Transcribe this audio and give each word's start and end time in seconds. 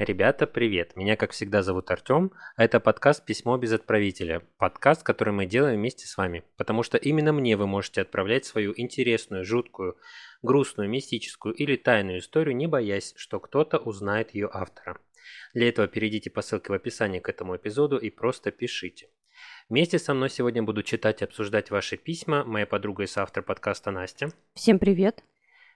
Ребята, 0.00 0.46
привет! 0.46 0.96
Меня, 0.96 1.14
как 1.14 1.32
всегда, 1.32 1.62
зовут 1.62 1.90
Артем, 1.90 2.32
а 2.56 2.64
это 2.64 2.80
подкаст 2.80 3.22
«Письмо 3.26 3.58
без 3.58 3.70
отправителя». 3.74 4.40
Подкаст, 4.56 5.02
который 5.02 5.34
мы 5.34 5.44
делаем 5.44 5.78
вместе 5.78 6.06
с 6.06 6.16
вами, 6.16 6.42
потому 6.56 6.82
что 6.82 6.96
именно 6.96 7.34
мне 7.34 7.54
вы 7.54 7.66
можете 7.66 8.00
отправлять 8.00 8.46
свою 8.46 8.72
интересную, 8.74 9.44
жуткую, 9.44 9.98
грустную, 10.40 10.88
мистическую 10.88 11.54
или 11.54 11.76
тайную 11.76 12.20
историю, 12.20 12.56
не 12.56 12.66
боясь, 12.66 13.12
что 13.18 13.40
кто-то 13.40 13.76
узнает 13.76 14.34
ее 14.34 14.48
автора. 14.50 14.98
Для 15.52 15.68
этого 15.68 15.86
перейдите 15.86 16.30
по 16.30 16.40
ссылке 16.40 16.72
в 16.72 16.76
описании 16.76 17.20
к 17.20 17.28
этому 17.28 17.54
эпизоду 17.56 17.98
и 17.98 18.08
просто 18.08 18.52
пишите. 18.52 19.10
Вместе 19.68 19.98
со 19.98 20.14
мной 20.14 20.30
сегодня 20.30 20.62
буду 20.62 20.82
читать 20.82 21.20
и 21.20 21.26
обсуждать 21.26 21.70
ваши 21.70 21.98
письма 21.98 22.42
моя 22.44 22.64
подруга 22.64 23.02
и 23.02 23.06
соавтор 23.06 23.42
подкаста 23.42 23.90
Настя. 23.90 24.32
Всем 24.54 24.78
привет! 24.78 25.22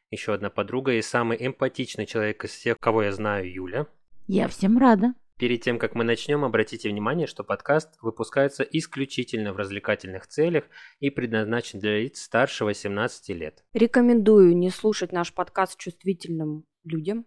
Еще 0.09 0.33
одна 0.33 0.49
подруга 0.49 0.93
и 0.93 1.03
самый 1.03 1.37
эмпатичный 1.47 2.07
человек 2.07 2.43
из 2.47 2.53
всех, 2.53 2.79
кого 2.81 3.03
я 3.03 3.13
знаю, 3.13 3.53
Юля. 3.53 3.87
Я 4.27 4.49
всем 4.49 4.79
рада. 4.79 5.13
Перед 5.37 5.61
тем, 5.61 5.79
как 5.79 5.95
мы 5.95 6.03
начнем, 6.03 6.45
обратите 6.45 6.89
внимание, 6.89 7.27
что 7.27 7.45
подкаст 7.45 7.99
выпускается 8.01 8.63
исключительно 8.63 9.53
в 9.53 9.57
развлекательных 9.57 10.27
целях 10.27 10.65
и 10.99 11.11
предназначен 11.11 11.79
для 11.79 11.99
лиц 11.99 12.23
старше 12.23 12.65
18 12.65 13.29
лет. 13.31 13.63
Рекомендую 13.75 14.57
не 14.57 14.71
слушать 14.71 15.13
наш 15.13 15.35
подкаст 15.35 15.79
чувствительным 15.79 16.65
людям, 16.85 17.27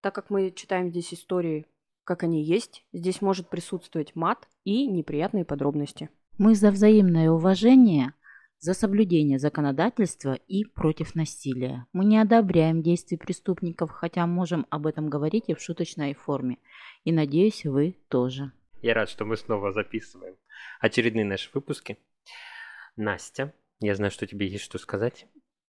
так 0.00 0.16
как 0.16 0.30
мы 0.30 0.50
читаем 0.50 0.90
здесь 0.90 1.14
истории, 1.14 1.66
как 2.02 2.24
они 2.24 2.42
есть. 2.42 2.84
Здесь 2.92 3.20
может 3.20 3.48
присутствовать 3.48 4.16
мат 4.16 4.48
и 4.64 4.88
неприятные 4.88 5.44
подробности. 5.44 6.10
Мы 6.38 6.56
за 6.56 6.72
взаимное 6.72 7.30
уважение, 7.30 8.14
за 8.62 8.74
соблюдение 8.74 9.40
законодательства 9.40 10.34
и 10.46 10.64
против 10.64 11.16
насилия. 11.16 11.84
Мы 11.92 12.04
не 12.04 12.18
одобряем 12.18 12.80
действий 12.80 13.16
преступников, 13.18 13.90
хотя 13.90 14.24
можем 14.24 14.68
об 14.70 14.86
этом 14.86 15.10
говорить 15.10 15.48
и 15.48 15.54
в 15.54 15.60
шуточной 15.60 16.14
форме. 16.14 16.58
И 17.02 17.10
надеюсь, 17.10 17.64
вы 17.64 17.96
тоже. 18.08 18.52
Я 18.80 18.94
рад, 18.94 19.08
что 19.08 19.24
мы 19.24 19.36
снова 19.36 19.72
записываем 19.72 20.36
очередные 20.78 21.24
наши 21.24 21.50
выпуски. 21.52 21.98
Настя, 22.94 23.52
я 23.80 23.96
знаю, 23.96 24.12
что 24.12 24.28
тебе 24.28 24.46
есть 24.46 24.62
что 24.62 24.78
сказать. 24.78 25.26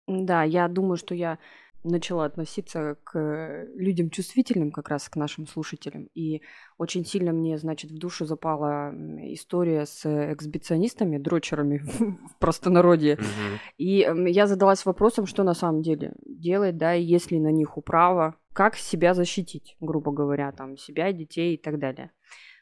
Да, 0.07 0.43
я 0.43 0.69
думаю, 0.69 0.99
что 0.99 1.15
я 1.15 1.39
начала 1.85 2.25
относиться 2.25 2.97
к 3.05 3.67
людям 3.75 4.11
чувствительным, 4.11 4.71
как 4.71 4.89
раз 4.89 5.09
к 5.09 5.17
нашим 5.17 5.47
слушателям. 5.47 6.09
И 6.15 6.43
очень 6.79 7.05
сильно 7.05 7.33
мне, 7.33 7.59
значит, 7.59 7.91
в 7.91 7.99
душу 7.99 8.25
запала 8.25 8.93
история 9.33 9.87
с 9.87 10.07
эксбиционистами, 10.33 11.19
дрочерами 11.19 11.79
в 11.99 12.39
простонародье. 12.39 13.17
Mm-hmm. 13.17 13.59
И 13.79 14.33
я 14.33 14.47
задалась 14.47 14.85
вопросом, 14.85 15.27
что 15.27 15.43
на 15.43 15.55
самом 15.55 15.83
деле 15.83 16.15
делать, 16.25 16.77
да, 16.77 16.95
и 16.95 17.03
есть 17.03 17.31
ли 17.31 17.41
на 17.41 17.51
них 17.51 17.77
управа, 17.77 18.37
как 18.53 18.77
себя 18.77 19.15
защитить, 19.15 19.77
грубо 19.81 20.13
говоря, 20.13 20.53
там, 20.53 20.77
себя, 20.77 21.13
детей 21.13 21.55
и 21.55 21.59
так 21.59 21.79
далее. 21.79 22.11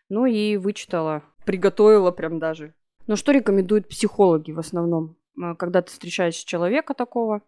Ну 0.08 0.26
и 0.26 0.56
вычитала, 0.56 1.22
приготовила 1.44 2.10
прям 2.10 2.38
даже. 2.38 2.74
Ну 3.06 3.16
что 3.16 3.32
рекомендуют 3.32 3.88
психологи 3.88 4.52
в 4.52 4.58
основном? 4.58 5.16
Когда 5.58 5.82
ты 5.82 5.90
встречаешь 5.90 6.34
человека 6.34 6.94
такого, 6.94 7.42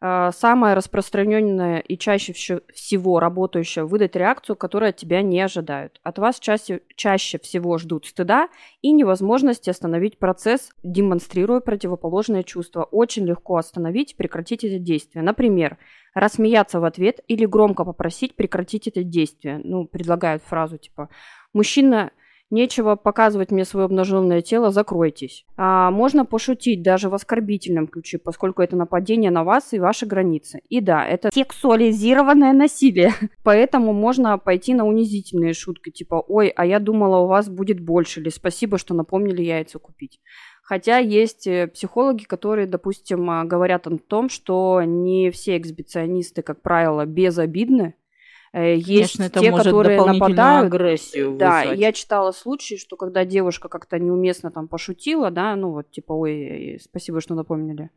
Э, 0.00 0.30
самое 0.32 0.74
распространенное 0.74 1.80
и 1.80 1.98
чаще 1.98 2.32
всего 2.32 3.18
работающее 3.18 3.84
выдать 3.84 4.14
реакцию, 4.14 4.54
которую 4.54 4.90
от 4.90 4.96
тебя 4.96 5.22
не 5.22 5.40
ожидают. 5.40 5.98
От 6.04 6.18
вас 6.18 6.38
чаще, 6.38 6.82
чаще 6.94 7.38
всего 7.38 7.78
ждут 7.78 8.06
стыда 8.06 8.48
и 8.80 8.92
невозможности 8.92 9.70
остановить 9.70 10.18
процесс, 10.18 10.70
демонстрируя 10.84 11.58
противоположное 11.58 12.44
чувство. 12.44 12.84
Очень 12.84 13.26
легко 13.26 13.56
остановить, 13.56 14.16
прекратить 14.16 14.62
эти 14.62 14.78
действия. 14.78 15.22
Например, 15.22 15.78
рассмеяться 16.14 16.78
в 16.78 16.84
ответ 16.84 17.20
или 17.26 17.44
громко 17.44 17.84
попросить 17.84 18.36
прекратить 18.36 18.86
это 18.86 19.02
действие. 19.02 19.60
Ну, 19.64 19.84
предлагают 19.84 20.44
фразу 20.44 20.78
типа 20.78 21.08
«Мужчина 21.52 22.12
Нечего 22.50 22.96
показывать 22.96 23.50
мне 23.50 23.66
свое 23.66 23.84
обнаженное 23.84 24.40
тело, 24.40 24.70
закройтесь. 24.70 25.44
А 25.56 25.90
можно 25.90 26.24
пошутить 26.24 26.82
даже 26.82 27.10
в 27.10 27.14
оскорбительном 27.14 27.88
ключе, 27.88 28.16
поскольку 28.18 28.62
это 28.62 28.74
нападение 28.74 29.30
на 29.30 29.44
вас 29.44 29.74
и 29.74 29.78
ваши 29.78 30.06
границы. 30.06 30.62
И 30.70 30.80
да, 30.80 31.06
это 31.06 31.28
сексуализированное 31.32 32.54
насилие. 32.54 33.12
Поэтому 33.44 33.92
можно 33.92 34.38
пойти 34.38 34.72
на 34.72 34.86
унизительные 34.86 35.52
шутки, 35.52 35.90
типа 35.90 36.24
«Ой, 36.26 36.48
а 36.48 36.64
я 36.64 36.78
думала, 36.78 37.18
у 37.18 37.26
вас 37.26 37.50
будет 37.50 37.80
больше» 37.80 38.20
или 38.20 38.30
«Спасибо, 38.30 38.78
что 38.78 38.94
напомнили 38.94 39.42
яйца 39.42 39.78
купить». 39.78 40.18
Хотя 40.68 40.98
есть 40.98 41.46
э, 41.46 41.66
психологи, 41.66 42.24
которые, 42.24 42.66
допустим, 42.66 43.30
а, 43.30 43.44
говорят 43.44 43.86
о 43.86 43.96
том, 43.96 44.28
что 44.28 44.82
не 44.82 45.30
все 45.30 45.56
эксбиционисты, 45.56 46.42
как 46.42 46.60
правило, 46.60 47.06
безобидны, 47.06 47.94
есть 48.52 48.86
Конечно, 48.86 49.22
это 49.24 49.40
те, 49.40 49.50
может 49.50 49.66
которые 49.66 50.02
нападают. 50.02 50.72
агрессию 50.72 51.36
Да, 51.36 51.62
я 51.62 51.92
читала 51.92 52.32
случаи, 52.32 52.76
что 52.76 52.96
когда 52.96 53.24
девушка 53.24 53.68
как-то 53.68 53.98
неуместно 53.98 54.50
там 54.50 54.68
пошутила, 54.68 55.30
да, 55.30 55.54
ну 55.56 55.72
вот 55.72 55.90
типа, 55.90 56.12
ой, 56.12 56.78
спасибо, 56.82 57.20
что 57.20 57.34
напомнили, 57.34 57.90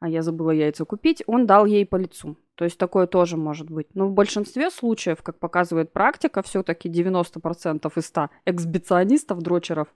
а 0.00 0.08
я 0.08 0.22
забыла 0.22 0.50
яйца 0.50 0.84
купить, 0.84 1.22
он 1.26 1.46
дал 1.46 1.66
ей 1.66 1.86
по 1.86 1.96
лицу. 1.96 2.36
То 2.54 2.64
есть 2.64 2.78
такое 2.78 3.06
тоже 3.06 3.36
может 3.36 3.70
быть. 3.70 3.88
Но 3.94 4.06
в 4.06 4.12
большинстве 4.12 4.70
случаев, 4.70 5.22
как 5.22 5.38
показывает 5.38 5.92
практика, 5.92 6.42
все-таки 6.42 6.88
90% 6.88 7.92
из 7.96 8.06
100 8.06 8.30
эксбиционистов, 8.46 9.42
дрочеров, 9.42 9.88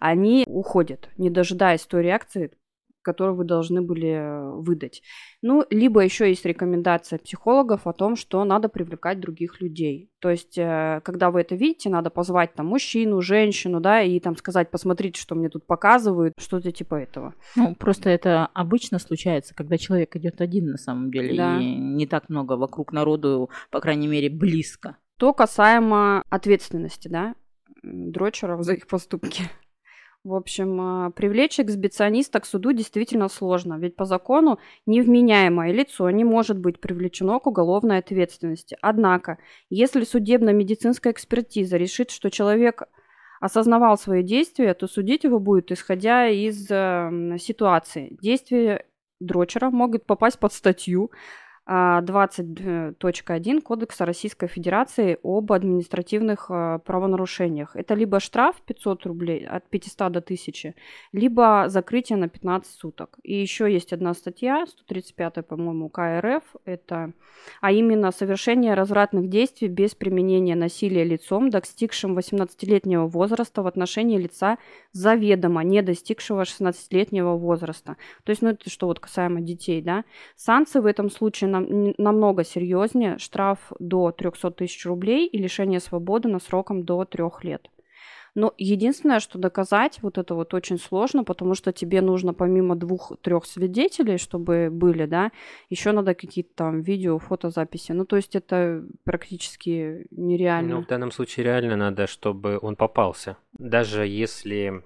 они 0.00 0.44
уходят, 0.48 1.08
не 1.16 1.30
дожидаясь 1.30 1.86
той 1.86 2.02
реакции, 2.02 2.50
которую 3.02 3.36
вы 3.36 3.44
должны 3.44 3.82
были 3.82 4.10
э, 4.10 4.50
выдать. 4.60 5.02
Ну, 5.42 5.64
либо 5.70 6.00
еще 6.00 6.28
есть 6.28 6.44
рекомендация 6.44 7.18
психологов 7.18 7.86
о 7.86 7.92
том, 7.92 8.16
что 8.16 8.44
надо 8.44 8.68
привлекать 8.68 9.20
других 9.20 9.60
людей. 9.60 10.10
То 10.18 10.30
есть, 10.30 10.58
э, 10.58 11.00
когда 11.04 11.30
вы 11.30 11.40
это 11.40 11.54
видите, 11.54 11.90
надо 11.90 12.10
позвать 12.10 12.54
там 12.54 12.66
мужчину, 12.66 13.20
женщину, 13.20 13.80
да, 13.80 14.02
и 14.02 14.18
там 14.20 14.36
сказать, 14.36 14.70
посмотрите, 14.70 15.20
что 15.20 15.34
мне 15.34 15.48
тут 15.48 15.66
показывают, 15.66 16.34
что-то 16.38 16.72
типа 16.72 16.96
этого. 16.96 17.34
Ну, 17.56 17.74
просто 17.74 18.10
это 18.10 18.46
обычно 18.54 18.98
случается, 18.98 19.54
когда 19.54 19.78
человек 19.78 20.16
идет 20.16 20.40
один 20.40 20.70
на 20.70 20.78
самом 20.78 21.10
деле, 21.10 21.36
да. 21.36 21.58
и 21.58 21.76
не 21.76 22.06
так 22.06 22.28
много 22.28 22.54
вокруг 22.54 22.92
народу, 22.92 23.50
по 23.70 23.80
крайней 23.80 24.08
мере, 24.08 24.28
близко. 24.28 24.96
То 25.18 25.32
касаемо 25.32 26.22
ответственности, 26.30 27.08
да, 27.08 27.34
дрочеров 27.82 28.62
за 28.62 28.74
их 28.74 28.86
поступки. 28.86 29.44
В 30.24 30.34
общем, 30.34 30.80
а, 30.80 31.10
привлечь 31.10 31.60
эксбициониста 31.60 32.40
к 32.40 32.46
суду 32.46 32.72
действительно 32.72 33.28
сложно, 33.28 33.78
ведь 33.78 33.96
по 33.96 34.04
закону 34.04 34.58
невменяемое 34.84 35.72
лицо 35.72 36.10
не 36.10 36.24
может 36.24 36.58
быть 36.58 36.80
привлечено 36.80 37.38
к 37.38 37.46
уголовной 37.46 37.98
ответственности. 37.98 38.76
Однако, 38.80 39.38
если 39.70 40.04
судебно-медицинская 40.04 41.12
экспертиза 41.12 41.76
решит, 41.76 42.10
что 42.10 42.30
человек 42.30 42.82
осознавал 43.40 43.96
свои 43.96 44.22
действия, 44.22 44.74
то 44.74 44.88
судить 44.88 45.24
его 45.24 45.38
будет 45.38 45.70
исходя 45.70 46.28
из 46.28 46.66
э, 46.68 47.36
ситуации. 47.38 48.16
Действия 48.20 48.84
дрочера 49.20 49.70
могут 49.70 50.04
попасть 50.04 50.38
под 50.38 50.52
статью 50.52 51.10
20.1 51.68 53.60
Кодекса 53.60 54.06
Российской 54.06 54.46
Федерации 54.46 55.18
об 55.22 55.52
административных 55.52 56.46
а, 56.48 56.78
правонарушениях. 56.78 57.76
Это 57.76 57.92
либо 57.92 58.20
штраф 58.20 58.56
500 58.64 59.04
рублей 59.04 59.46
от 59.46 59.68
500 59.68 59.98
до 60.12 60.20
1000, 60.20 60.74
либо 61.12 61.66
закрытие 61.68 62.16
на 62.16 62.28
15 62.28 62.72
суток. 62.72 63.18
И 63.22 63.34
еще 63.34 63.70
есть 63.70 63.92
одна 63.92 64.14
статья, 64.14 64.64
135, 64.66 65.46
по-моему, 65.46 65.90
КРФ, 65.90 66.42
это, 66.64 67.12
а 67.60 67.72
именно 67.72 68.12
совершение 68.12 68.72
развратных 68.72 69.28
действий 69.28 69.68
без 69.68 69.94
применения 69.94 70.54
насилия 70.54 71.04
лицом, 71.04 71.50
достигшим 71.50 72.16
18-летнего 72.18 73.06
возраста 73.06 73.62
в 73.62 73.66
отношении 73.66 74.16
лица 74.16 74.56
заведомо 74.92 75.62
не 75.64 75.82
достигшего 75.82 76.42
16-летнего 76.42 77.36
возраста. 77.36 77.98
То 78.24 78.30
есть, 78.30 78.40
ну 78.40 78.48
это 78.48 78.70
что 78.70 78.86
вот 78.86 79.00
касаемо 79.00 79.42
детей, 79.42 79.82
да. 79.82 80.04
Санкции 80.34 80.80
в 80.80 80.86
этом 80.86 81.10
случае 81.10 81.57
нам, 81.60 81.94
намного 81.98 82.44
серьезнее, 82.44 83.18
штраф 83.18 83.72
до 83.78 84.12
300 84.12 84.50
тысяч 84.52 84.86
рублей 84.86 85.26
и 85.26 85.38
лишение 85.38 85.80
свободы 85.80 86.28
на 86.28 86.38
сроком 86.38 86.84
до 86.84 87.04
трех 87.04 87.44
лет. 87.44 87.68
Но 88.34 88.54
единственное, 88.56 89.18
что 89.18 89.38
доказать, 89.38 89.98
вот 90.02 90.16
это 90.16 90.34
вот 90.34 90.54
очень 90.54 90.78
сложно, 90.78 91.24
потому 91.24 91.54
что 91.54 91.72
тебе 91.72 92.00
нужно 92.00 92.34
помимо 92.34 92.76
двух-трех 92.76 93.44
свидетелей, 93.44 94.18
чтобы 94.18 94.68
были, 94.70 95.06
да, 95.06 95.32
еще 95.70 95.90
надо 95.92 96.14
какие-то 96.14 96.50
там 96.54 96.80
видео, 96.80 97.18
фотозаписи. 97.18 97.92
Ну, 97.92 98.04
то 98.04 98.14
есть 98.14 98.36
это 98.36 98.84
практически 99.02 100.06
нереально. 100.10 100.76
Ну, 100.76 100.82
в 100.82 100.86
данном 100.86 101.10
случае 101.10 101.46
реально 101.46 101.76
надо, 101.76 102.06
чтобы 102.06 102.58
он 102.62 102.76
попался. 102.76 103.36
Даже 103.58 104.06
если 104.06 104.84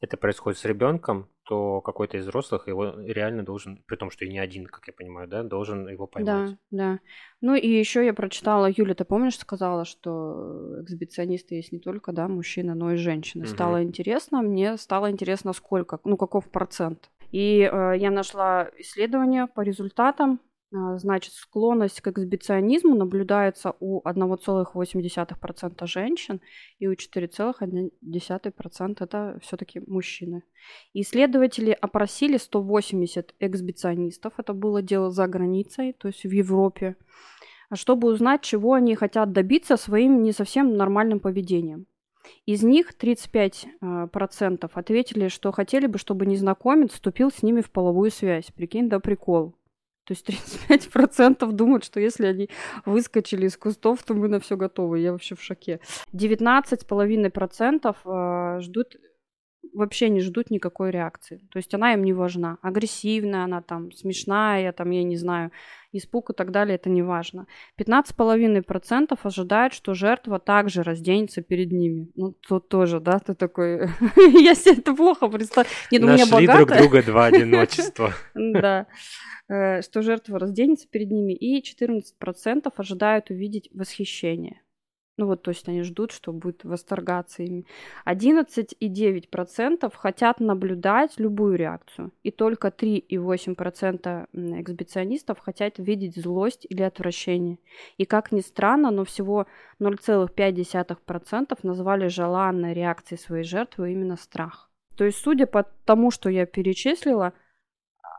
это 0.00 0.16
происходит 0.16 0.58
с 0.58 0.64
ребенком, 0.64 1.28
то 1.44 1.80
какой-то 1.80 2.18
из 2.18 2.24
взрослых 2.24 2.68
его 2.68 2.94
реально 3.00 3.44
должен, 3.44 3.82
при 3.86 3.96
том, 3.96 4.10
что 4.10 4.24
и 4.24 4.28
не 4.28 4.38
один, 4.38 4.66
как 4.66 4.86
я 4.86 4.92
понимаю, 4.92 5.28
да, 5.28 5.42
должен 5.42 5.88
его 5.88 6.06
поймать. 6.06 6.50
Да, 6.50 6.56
да. 6.70 7.00
Ну 7.40 7.54
и 7.54 7.68
еще 7.68 8.04
я 8.04 8.12
прочитала, 8.12 8.68
Юля, 8.74 8.94
ты 8.94 9.04
помнишь, 9.04 9.38
сказала, 9.38 9.84
что 9.84 10.82
эксбиционисты 10.82 11.54
есть 11.54 11.72
не 11.72 11.78
только, 11.78 12.12
да, 12.12 12.28
мужчины, 12.28 12.74
но 12.74 12.92
и 12.92 12.96
женщины. 12.96 13.44
Угу. 13.44 13.50
Стало 13.50 13.82
интересно, 13.82 14.42
мне 14.42 14.76
стало 14.76 15.10
интересно, 15.10 15.52
сколько, 15.52 16.00
ну 16.04 16.16
каков 16.16 16.50
процент. 16.50 17.10
И 17.30 17.60
э, 17.60 17.94
я 17.96 18.10
нашла 18.10 18.70
исследование 18.78 19.46
по 19.46 19.60
результатам 19.60 20.40
значит, 20.72 21.32
склонность 21.32 22.00
к 22.00 22.08
эксбиционизму 22.08 22.96
наблюдается 22.96 23.74
у 23.80 24.02
1,8% 24.02 25.86
женщин 25.86 26.40
и 26.78 26.88
у 26.88 26.94
4,1% 26.94 28.96
это 29.00 29.38
все-таки 29.42 29.80
мужчины. 29.86 30.42
Исследователи 30.92 31.70
опросили 31.70 32.36
180 32.36 33.34
эксбиционистов, 33.38 34.34
это 34.38 34.52
было 34.54 34.82
дело 34.82 35.10
за 35.10 35.28
границей, 35.28 35.92
то 35.92 36.08
есть 36.08 36.24
в 36.24 36.30
Европе, 36.30 36.96
чтобы 37.72 38.08
узнать, 38.08 38.42
чего 38.42 38.74
они 38.74 38.96
хотят 38.96 39.30
добиться 39.32 39.76
своим 39.76 40.22
не 40.22 40.32
совсем 40.32 40.76
нормальным 40.76 41.20
поведением. 41.20 41.86
Из 42.44 42.64
них 42.64 42.92
35% 43.00 43.68
а, 43.80 44.08
ответили, 44.72 45.28
что 45.28 45.52
хотели 45.52 45.86
бы, 45.86 45.98
чтобы 45.98 46.26
незнакомец 46.26 46.90
вступил 46.92 47.30
с 47.30 47.44
ними 47.44 47.60
в 47.60 47.70
половую 47.70 48.10
связь. 48.10 48.50
Прикинь, 48.50 48.88
да 48.88 48.98
прикол. 48.98 49.54
То 50.06 50.14
есть 50.14 50.28
35% 50.28 51.50
думают, 51.52 51.84
что 51.84 52.00
если 52.00 52.26
они 52.26 52.48
выскочили 52.84 53.46
из 53.46 53.56
кустов, 53.56 54.02
то 54.04 54.14
мы 54.14 54.28
на 54.28 54.38
все 54.38 54.56
готовы. 54.56 55.00
Я 55.00 55.12
вообще 55.12 55.34
в 55.34 55.42
шоке. 55.42 55.80
19,5% 56.14 57.96
а, 58.04 58.60
ждут 58.60 58.96
вообще 59.74 60.08
не 60.08 60.20
ждут 60.20 60.50
никакой 60.50 60.90
реакции. 60.90 61.38
То 61.50 61.58
есть 61.58 61.74
она 61.74 61.92
им 61.92 62.04
не 62.04 62.12
важна. 62.12 62.58
Агрессивная 62.62 63.44
она 63.44 63.60
там, 63.62 63.92
смешная, 63.92 64.72
там, 64.72 64.90
я 64.90 65.02
не 65.02 65.16
знаю, 65.16 65.50
испуг 65.98 66.30
и 66.30 66.34
так 66.34 66.50
далее, 66.50 66.76
это 66.76 66.90
не 66.90 67.02
важно. 67.02 67.46
15,5% 67.78 69.18
ожидают, 69.22 69.74
что 69.74 69.94
жертва 69.94 70.38
также 70.38 70.82
разденется 70.82 71.42
перед 71.42 71.72
ними. 71.72 72.10
Ну, 72.14 72.34
тут 72.46 72.68
тоже, 72.68 73.00
да, 73.00 73.18
ты 73.18 73.34
такой... 73.34 73.88
я 74.16 74.54
себе 74.54 74.76
это 74.78 74.94
плохо 74.94 75.28
представляю. 75.28 75.74
Нет, 75.90 76.02
ну, 76.02 76.08
Нашли 76.08 76.46
друг 76.46 76.68
друга 76.72 77.02
два 77.02 77.26
одиночества. 77.32 78.12
Да 78.34 78.86
э, 79.48 79.82
что 79.82 80.02
жертва 80.02 80.38
разденется 80.38 80.88
перед 80.88 81.10
ними, 81.10 81.32
и 81.32 81.62
14% 81.62 82.72
ожидают 82.76 83.30
увидеть 83.30 83.68
восхищение. 83.72 84.62
Ну 85.18 85.26
вот, 85.26 85.42
то 85.42 85.50
есть 85.50 85.66
они 85.66 85.82
ждут, 85.82 86.12
что 86.12 86.32
будет 86.32 86.64
восторгаться 86.64 87.42
ими. 87.42 87.64
11,9% 88.04 89.92
хотят 89.94 90.40
наблюдать 90.40 91.18
любую 91.18 91.56
реакцию. 91.56 92.12
И 92.22 92.30
только 92.30 92.68
3,8% 92.68 94.60
эксбиционистов 94.60 95.38
хотят 95.38 95.78
видеть 95.78 96.16
злость 96.20 96.66
или 96.68 96.82
отвращение. 96.82 97.58
И 97.96 98.04
как 98.04 98.30
ни 98.30 98.40
странно, 98.40 98.90
но 98.90 99.04
всего 99.04 99.46
0,5% 99.80 101.58
назвали 101.62 102.08
желанной 102.08 102.74
реакцией 102.74 103.18
своей 103.18 103.44
жертвы 103.44 103.92
именно 103.92 104.16
страх. 104.16 104.70
То 104.96 105.04
есть, 105.04 105.18
судя 105.18 105.46
по 105.46 105.62
тому, 105.84 106.10
что 106.10 106.28
я 106.28 106.44
перечислила, 106.46 107.32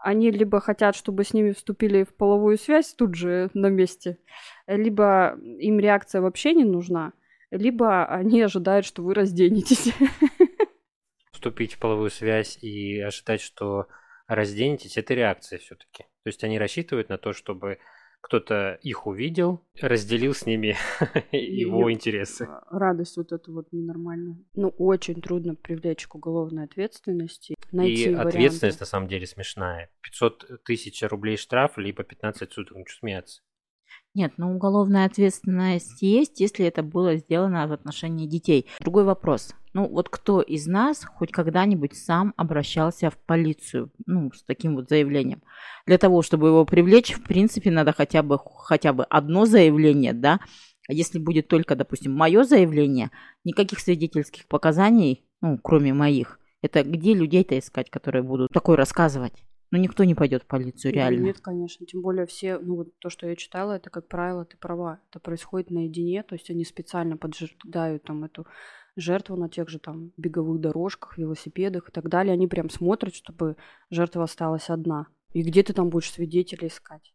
они 0.04 0.32
либо 0.32 0.60
хотят, 0.60 0.96
чтобы 0.96 1.24
с 1.24 1.34
ними 1.34 1.52
вступили 1.52 2.04
в 2.04 2.14
половую 2.16 2.58
связь 2.58 2.94
тут 2.94 3.16
же 3.16 3.50
на 3.54 3.68
месте, 3.68 4.18
либо 4.68 5.38
им 5.42 5.80
реакция 5.80 6.22
вообще 6.22 6.54
не 6.54 6.64
нужна, 6.64 7.14
либо 7.52 8.06
они 8.06 8.42
ожидают, 8.42 8.86
что 8.86 9.04
вы 9.04 9.14
разденетесь. 9.14 9.94
Вступить 11.32 11.74
в 11.74 11.80
половую 11.80 12.10
связь 12.10 12.58
и 12.62 13.00
ожидать, 13.00 13.42
что 13.42 13.88
разденетесь, 14.28 14.98
это 14.98 15.14
реакция 15.14 15.60
все-таки. 15.60 16.04
То 16.24 16.28
есть 16.28 16.44
они 16.44 16.60
рассчитывают 16.60 17.10
на 17.10 17.18
то, 17.18 17.34
чтобы 17.34 17.80
кто-то 18.22 18.78
их 18.82 19.08
увидел, 19.08 19.62
разделил 19.80 20.34
с 20.34 20.46
ними 20.46 20.76
его 21.32 21.92
интересы. 21.92 22.48
Радость 22.70 23.18
вот 23.18 23.32
эту 23.32 23.54
вот 23.54 23.72
ненормальную. 23.72 24.44
Ну, 24.56 24.70
очень 24.78 25.22
трудно 25.22 25.56
привлечь 25.56 26.08
к 26.08 26.16
уголовной 26.16 26.66
ответственности. 26.66 27.56
Найти 27.72 28.04
И 28.04 28.08
варианты. 28.10 28.28
ответственность 28.30 28.80
на 28.80 28.86
самом 28.86 29.08
деле 29.08 29.26
смешная. 29.28 29.90
500 30.02 30.64
тысяч 30.64 31.02
рублей 31.04 31.38
штраф, 31.38 31.78
либо 31.78 32.04
15 32.04 32.52
суток. 32.52 32.78
Ну, 32.78 32.86
что 32.86 33.00
смеяться? 33.00 33.42
Нет, 34.14 34.34
ну 34.38 34.56
уголовная 34.56 35.06
ответственность 35.06 36.02
есть, 36.02 36.40
если 36.40 36.66
это 36.66 36.82
было 36.82 37.18
сделано 37.18 37.68
в 37.68 37.72
отношении 37.72 38.26
детей. 38.26 38.68
Другой 38.80 39.04
вопрос. 39.04 39.54
Ну 39.74 39.88
вот 39.88 40.10
кто 40.10 40.42
из 40.42 40.66
нас 40.66 41.06
хоть 41.06 41.32
когда-нибудь 41.32 41.96
сам 41.96 42.34
обращался 42.36 43.12
в 43.12 43.18
полицию, 43.18 43.92
ну, 44.08 44.32
с 44.34 44.44
таким 44.44 44.76
вот 44.76 44.90
заявлением? 44.90 45.44
Для 45.86 46.00
того, 46.00 46.24
чтобы 46.24 46.48
его 46.48 46.66
привлечь, 46.66 47.14
в 47.14 47.24
принципе, 47.24 47.70
надо 47.70 47.94
хотя 47.94 48.24
бы, 48.24 48.40
хотя 48.40 48.92
бы 48.92 49.04
одно 49.04 49.46
заявление, 49.46 50.14
да? 50.14 50.40
А 50.90 50.94
если 50.94 51.20
будет 51.20 51.48
только, 51.48 51.76
допустим, 51.76 52.14
мое 52.14 52.44
заявление, 52.44 53.12
никаких 53.44 53.80
свидетельских 53.80 54.48
показаний, 54.48 55.26
ну, 55.42 55.60
кроме 55.60 55.94
моих, 55.94 56.40
это 56.64 56.84
где 56.84 57.14
людей-то 57.14 57.60
искать, 57.60 57.92
которые 57.92 58.24
будут 58.24 58.52
такое 58.52 58.78
рассказывать? 58.78 59.44
Ну, 59.72 59.78
никто 59.78 60.04
не 60.04 60.16
пойдет 60.16 60.44
в 60.44 60.48
полицию, 60.48 60.94
реально. 60.94 61.26
Нет, 61.26 61.40
конечно. 61.42 61.86
Тем 61.86 62.02
более 62.02 62.26
все, 62.26 62.58
ну, 62.60 62.76
вот 62.78 62.98
то, 63.00 63.10
что 63.10 63.28
я 63.28 63.36
читала, 63.36 63.74
это, 63.74 63.90
как 63.90 64.08
правило, 64.08 64.46
ты 64.46 64.56
права. 64.58 65.02
Это 65.10 65.20
происходит 65.20 65.72
наедине, 65.72 66.24
то 66.24 66.36
есть 66.36 66.50
они 66.50 66.64
специально 66.64 67.18
поджидают 67.18 68.04
там 68.04 68.24
эту 68.24 68.48
жертву 68.96 69.36
на 69.36 69.50
тех 69.50 69.70
же 69.70 69.80
там 69.80 70.12
беговых 70.18 70.60
дорожках, 70.60 71.18
велосипедах 71.18 71.90
и 71.90 71.92
так 71.92 72.10
далее. 72.10 72.34
Они 72.34 72.48
прям 72.48 72.70
смотрят, 72.70 73.14
чтобы 73.14 73.58
жертва 73.90 74.24
осталась 74.24 74.70
одна. 74.70 75.08
И 75.34 75.44
где 75.44 75.64
ты 75.64 75.74
там 75.74 75.90
будешь 75.90 76.12
свидетелей 76.12 76.68
искать? 76.68 77.14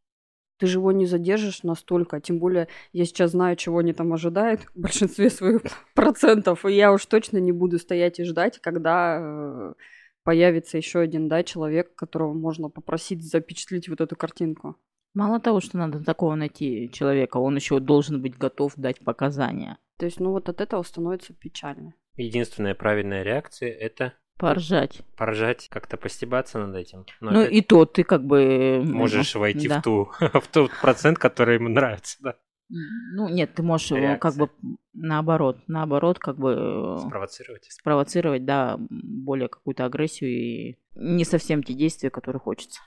Ты 0.58 0.66
же 0.66 0.78
его 0.78 0.92
не 0.92 1.06
задержишь 1.06 1.64
настолько. 1.64 2.20
Тем 2.20 2.38
более, 2.38 2.68
я 2.92 3.04
сейчас 3.04 3.32
знаю, 3.32 3.56
чего 3.56 3.78
они 3.78 3.92
там 3.92 4.12
ожидают 4.12 4.60
в 4.74 4.80
большинстве 4.80 5.28
своих 5.28 5.62
процентов. 5.94 6.64
И 6.64 6.72
я 6.72 6.92
уж 6.92 7.04
точно 7.06 7.38
не 7.38 7.50
буду 7.50 7.78
стоять 7.78 8.20
и 8.20 8.24
ждать, 8.24 8.60
когда 8.60 9.18
э, 9.20 9.74
появится 10.24 10.76
еще 10.76 11.00
один, 11.00 11.28
да, 11.28 11.42
человек, 11.42 11.94
которого 11.94 12.32
можно 12.32 12.68
попросить 12.68 13.22
запечатлеть 13.22 13.88
вот 13.88 14.00
эту 14.00 14.16
картинку. 14.16 14.76
Мало 15.14 15.40
того, 15.40 15.60
что 15.60 15.76
надо 15.76 16.02
такого 16.02 16.34
найти 16.34 16.90
человека, 16.92 17.36
он 17.36 17.56
еще 17.56 17.80
должен 17.80 18.22
быть 18.22 18.38
готов 18.38 18.72
дать 18.76 19.00
показания. 19.00 19.78
То 19.98 20.06
есть, 20.06 20.20
ну 20.20 20.30
вот 20.30 20.48
от 20.48 20.60
этого 20.60 20.82
становится 20.82 21.34
печально. 21.34 21.94
Единственная 22.16 22.74
правильная 22.74 23.22
реакция 23.22 23.70
это 23.70 24.14
поржать. 24.38 25.02
Поржать, 25.16 25.68
как-то 25.68 25.96
постебаться 25.96 26.58
над 26.58 26.74
этим. 26.74 27.06
Но 27.20 27.30
ну 27.30 27.44
и 27.44 27.60
то 27.60 27.84
ты 27.84 28.02
как 28.02 28.24
бы... 28.24 28.82
Можешь 28.84 29.34
войти 29.34 29.68
да. 29.68 29.80
в, 29.80 29.82
ту, 29.82 30.10
в 30.20 30.48
тот 30.48 30.72
процент, 30.80 31.18
который 31.18 31.56
ему 31.56 31.68
нравится, 31.68 32.16
да. 32.20 32.36
Ну, 32.74 33.28
нет, 33.28 33.54
ты 33.54 33.62
можешь 33.62 33.90
Реакция. 33.90 34.10
его 34.10 34.18
как 34.18 34.34
бы 34.36 34.78
наоборот, 34.94 35.58
наоборот, 35.66 36.18
как 36.18 36.38
бы... 36.38 36.54
Э, 36.56 37.06
спровоцировать. 37.06 37.66
Спровоцировать, 37.70 38.44
да, 38.46 38.78
более 38.78 39.48
какую-то 39.48 39.84
агрессию 39.84 40.30
и 40.30 40.78
не 40.94 41.24
совсем 41.24 41.62
те 41.62 41.74
действия, 41.74 42.08
которые 42.08 42.40
хочется. 42.40 42.80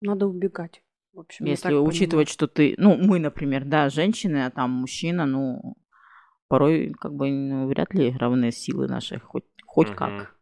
Надо 0.00 0.26
убегать. 0.26 0.84
В 1.12 1.20
общем, 1.20 1.44
Если 1.46 1.74
учитывать, 1.74 2.28
понимаю. 2.28 2.32
что 2.32 2.46
ты... 2.46 2.74
Ну, 2.78 2.96
мы, 2.96 3.18
например, 3.18 3.64
да, 3.64 3.88
женщины, 3.88 4.46
а 4.46 4.50
там 4.50 4.70
мужчина, 4.70 5.26
ну, 5.26 5.76
порой 6.46 6.92
как 6.92 7.12
бы 7.12 7.30
ну, 7.30 7.66
вряд 7.66 7.92
ли 7.92 8.16
равны 8.16 8.52
силы 8.52 8.86
наши, 8.86 9.18
хоть, 9.18 9.44
хоть 9.64 9.88
угу. 9.88 9.96
как. 9.96 10.36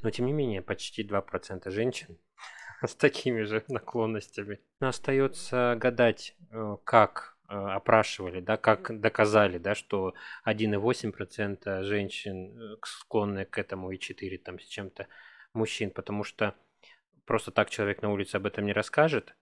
Но, 0.00 0.10
тем 0.10 0.24
не 0.24 0.32
менее, 0.32 0.62
почти 0.62 1.06
2% 1.06 1.70
женщин 1.70 2.16
с 2.82 2.94
такими 2.94 3.42
же 3.42 3.62
наклонностями. 3.68 4.60
Но 4.80 4.88
остается 4.88 5.76
гадать, 5.78 6.34
э, 6.50 6.76
как 6.84 7.35
опрашивали, 7.48 8.40
да, 8.40 8.56
как 8.56 9.00
доказали, 9.00 9.58
да, 9.58 9.74
что 9.74 10.14
1,8% 10.46 11.82
женщин 11.82 12.58
э, 12.58 12.76
склонны 12.84 13.44
к 13.44 13.58
этому 13.58 13.90
и 13.90 13.98
4 13.98 14.38
там 14.38 14.58
с 14.58 14.64
чем-то 14.64 15.06
мужчин, 15.52 15.90
потому 15.90 16.24
что 16.24 16.54
просто 17.24 17.50
так 17.50 17.70
человек 17.70 18.02
на 18.02 18.12
улице 18.12 18.36
об 18.36 18.46
этом 18.46 18.66
не 18.66 18.72
расскажет, 18.72 19.34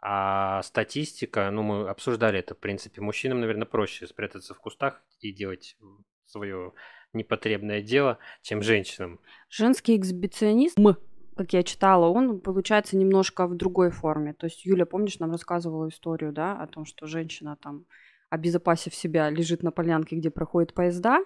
а 0.00 0.62
статистика, 0.62 1.50
ну, 1.50 1.62
мы 1.62 1.88
обсуждали 1.88 2.38
это, 2.38 2.54
в 2.54 2.58
принципе, 2.58 3.00
мужчинам, 3.02 3.40
наверное, 3.40 3.66
проще 3.66 4.06
спрятаться 4.06 4.54
в 4.54 4.60
кустах 4.60 5.02
и 5.20 5.30
делать 5.30 5.76
свое 6.24 6.72
непотребное 7.12 7.82
дело, 7.82 8.18
чем 8.40 8.62
женщинам. 8.62 9.20
Женский 9.48 9.98
эксбиционизм 9.98 10.96
как 11.36 11.52
я 11.52 11.62
читала, 11.62 12.06
он 12.06 12.40
получается 12.40 12.96
немножко 12.96 13.46
в 13.46 13.56
другой 13.56 13.90
форме. 13.90 14.34
То 14.34 14.46
есть 14.46 14.64
Юля, 14.64 14.86
помнишь, 14.86 15.18
нам 15.18 15.32
рассказывала 15.32 15.88
историю, 15.88 16.32
да, 16.32 16.60
о 16.60 16.66
том, 16.66 16.84
что 16.84 17.06
женщина 17.06 17.56
там, 17.62 17.86
обезопасив 18.28 18.94
себя, 18.94 19.30
лежит 19.30 19.62
на 19.62 19.70
полянке, 19.70 20.16
где 20.16 20.30
проходят 20.30 20.74
поезда, 20.74 21.20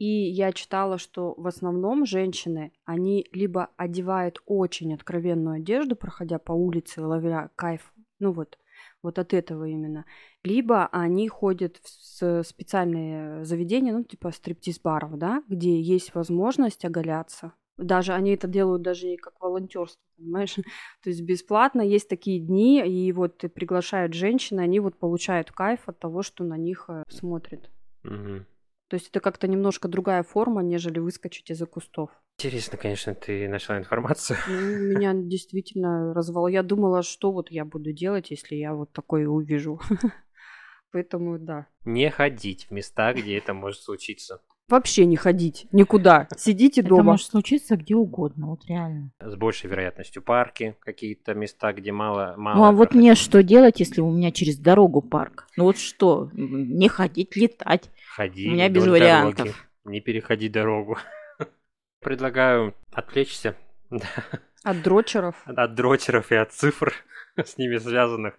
и 0.00 0.06
я 0.06 0.52
читала, 0.52 0.96
что 0.96 1.34
в 1.36 1.46
основном 1.46 2.06
женщины, 2.06 2.72
они 2.86 3.26
либо 3.32 3.68
одевают 3.76 4.40
очень 4.46 4.94
откровенную 4.94 5.56
одежду, 5.56 5.94
проходя 5.94 6.38
по 6.38 6.52
улице, 6.52 7.02
ловя 7.02 7.50
кайф, 7.54 7.92
ну 8.18 8.32
вот, 8.32 8.58
вот 9.02 9.18
от 9.18 9.34
этого 9.34 9.66
именно. 9.66 10.06
Либо 10.42 10.86
они 10.86 11.28
ходят 11.28 11.76
в 11.76 12.42
специальные 12.42 13.44
заведения, 13.44 13.92
ну 13.92 14.02
типа 14.02 14.30
стриптиз-баров, 14.30 15.18
да, 15.18 15.42
где 15.48 15.78
есть 15.78 16.14
возможность 16.14 16.86
оголяться, 16.86 17.52
даже 17.82 18.12
они 18.12 18.32
это 18.32 18.46
делают 18.46 18.82
даже 18.82 19.06
не 19.06 19.16
как 19.16 19.34
волонтерство, 19.40 20.00
понимаешь? 20.16 20.54
То 21.02 21.10
есть 21.10 21.22
бесплатно 21.22 21.82
есть 21.82 22.08
такие 22.08 22.40
дни, 22.40 22.82
и 22.86 23.12
вот 23.12 23.38
приглашают 23.54 24.14
женщины, 24.14 24.60
они 24.60 24.80
вот 24.80 24.98
получают 24.98 25.50
кайф 25.50 25.80
от 25.86 25.98
того, 25.98 26.22
что 26.22 26.44
на 26.44 26.56
них 26.56 26.86
э, 26.88 27.04
смотрят. 27.08 27.70
Угу. 28.04 28.44
То 28.88 28.94
есть 28.94 29.08
это 29.10 29.20
как-то 29.20 29.46
немножко 29.46 29.86
другая 29.86 30.24
форма, 30.24 30.62
нежели 30.62 30.98
выскочить 30.98 31.50
из-за 31.50 31.66
кустов. 31.66 32.10
Интересно, 32.38 32.76
конечно, 32.76 33.14
ты 33.14 33.48
нашла 33.48 33.78
информацию. 33.78 34.38
Ну, 34.48 34.96
меня 34.96 35.12
действительно 35.14 36.12
развал. 36.12 36.48
Я 36.48 36.62
думала, 36.62 37.02
что 37.02 37.30
вот 37.30 37.50
я 37.50 37.64
буду 37.64 37.92
делать, 37.92 38.30
если 38.30 38.56
я 38.56 38.74
вот 38.74 38.92
такое 38.92 39.28
увижу. 39.28 39.80
Поэтому 40.92 41.38
да. 41.38 41.68
Не 41.84 42.10
ходить 42.10 42.64
в 42.64 42.70
места, 42.72 43.12
где 43.12 43.38
это 43.38 43.54
может 43.54 43.82
случиться. 43.82 44.42
Вообще 44.70 45.04
не 45.04 45.16
ходить 45.16 45.66
никуда. 45.72 46.28
Сидите 46.36 46.80
Это 46.80 46.90
дома. 46.90 47.02
может 47.02 47.26
случиться 47.26 47.76
где 47.76 47.94
угодно, 47.96 48.46
вот 48.46 48.64
реально. 48.66 49.10
С 49.20 49.34
большей 49.34 49.68
вероятностью 49.68 50.22
парки, 50.22 50.76
какие-то 50.80 51.34
места, 51.34 51.72
где 51.72 51.90
мало... 51.92 52.34
мало 52.36 52.56
Ну 52.56 52.64
а 52.64 52.72
вот 52.72 52.94
мне 52.94 53.14
что 53.16 53.42
делать, 53.42 53.80
если 53.80 54.00
у 54.00 54.10
меня 54.10 54.30
через 54.30 54.58
дорогу 54.58 55.02
парк? 55.02 55.46
Ну 55.56 55.64
вот 55.64 55.76
что, 55.76 56.30
не 56.32 56.88
ходить, 56.88 57.34
летать? 57.36 57.90
Ходи 58.14 58.48
У 58.48 58.52
меня 58.52 58.68
без 58.68 58.86
вариантов. 58.86 59.38
дороги, 59.38 59.54
Не 59.84 60.00
переходи 60.00 60.48
дорогу. 60.48 60.96
Предлагаю 62.00 62.74
отвлечься 62.92 63.56
От 64.62 64.82
дрочеров. 64.82 65.34
от 65.46 65.74
дрочеров 65.74 66.30
и 66.32 66.36
от 66.36 66.52
цифр 66.52 66.92
с 67.36 67.58
ними 67.58 67.76
связанных 67.78 68.34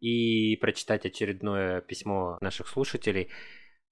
и 0.00 0.56
прочитать 0.56 1.06
очередное 1.06 1.80
письмо 1.82 2.36
наших 2.40 2.66
слушателей. 2.68 3.28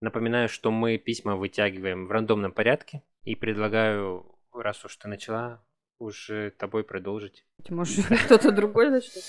Напоминаю, 0.02 0.48
что 0.48 0.70
мы 0.70 0.96
письма 0.96 1.36
вытягиваем 1.36 2.06
в 2.06 2.10
рандомном 2.10 2.52
порядке 2.52 3.02
и 3.22 3.34
предлагаю, 3.34 4.34
раз 4.50 4.82
уж 4.82 4.96
ты 4.96 5.08
начала, 5.08 5.62
уже 5.98 6.52
тобой 6.52 6.84
продолжить. 6.84 7.44
Может, 7.68 8.06
кто-то 8.24 8.50
другой 8.50 8.88
начнет? 8.88 9.22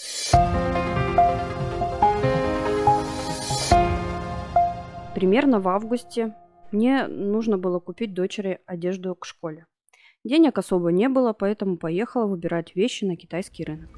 Примерно 5.14 5.60
в 5.60 5.68
августе 5.68 6.36
мне 6.72 7.06
нужно 7.08 7.58
было 7.58 7.80
купить 7.80 8.14
дочери 8.14 8.62
одежду 8.66 9.14
к 9.14 9.26
школе. 9.26 9.66
Денег 10.24 10.58
особо 10.58 10.94
не 10.94 11.10
было, 11.10 11.34
поэтому 11.34 11.76
поехала 11.76 12.28
выбирать 12.28 12.78
вещи 12.78 13.04
на 13.04 13.18
китайский 13.18 13.66
рынок. 13.66 13.90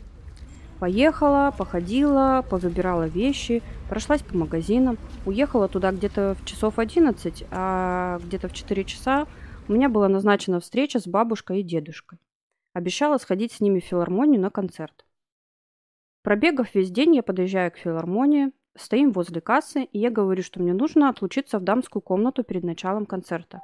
Поехала, 0.83 1.53
походила, 1.57 2.43
повыбирала 2.49 3.07
вещи, 3.07 3.63
прошлась 3.87 4.21
по 4.21 4.35
магазинам, 4.35 4.97
уехала 5.25 5.69
туда 5.69 5.93
где-то 5.93 6.35
в 6.37 6.43
часов 6.43 6.77
11, 6.77 7.45
а 7.51 8.19
где-то 8.21 8.49
в 8.49 8.53
4 8.53 8.83
часа 8.83 9.25
у 9.69 9.71
меня 9.71 9.87
была 9.87 10.09
назначена 10.09 10.59
встреча 10.59 10.99
с 10.99 11.07
бабушкой 11.07 11.61
и 11.61 11.63
дедушкой. 11.63 12.19
Обещала 12.73 13.17
сходить 13.17 13.53
с 13.53 13.61
ними 13.61 13.79
в 13.79 13.85
филармонию 13.85 14.41
на 14.41 14.49
концерт. 14.49 15.05
Пробегав 16.21 16.75
весь 16.75 16.91
день, 16.91 17.15
я 17.15 17.23
подъезжаю 17.23 17.71
к 17.71 17.77
филармонии, 17.77 18.51
стоим 18.75 19.13
возле 19.13 19.39
кассы, 19.39 19.83
и 19.85 19.97
я 19.97 20.09
говорю, 20.09 20.43
что 20.43 20.61
мне 20.61 20.73
нужно 20.73 21.07
отлучиться 21.07 21.59
в 21.59 21.63
дамскую 21.63 22.01
комнату 22.01 22.43
перед 22.43 22.65
началом 22.65 23.05
концерта. 23.05 23.61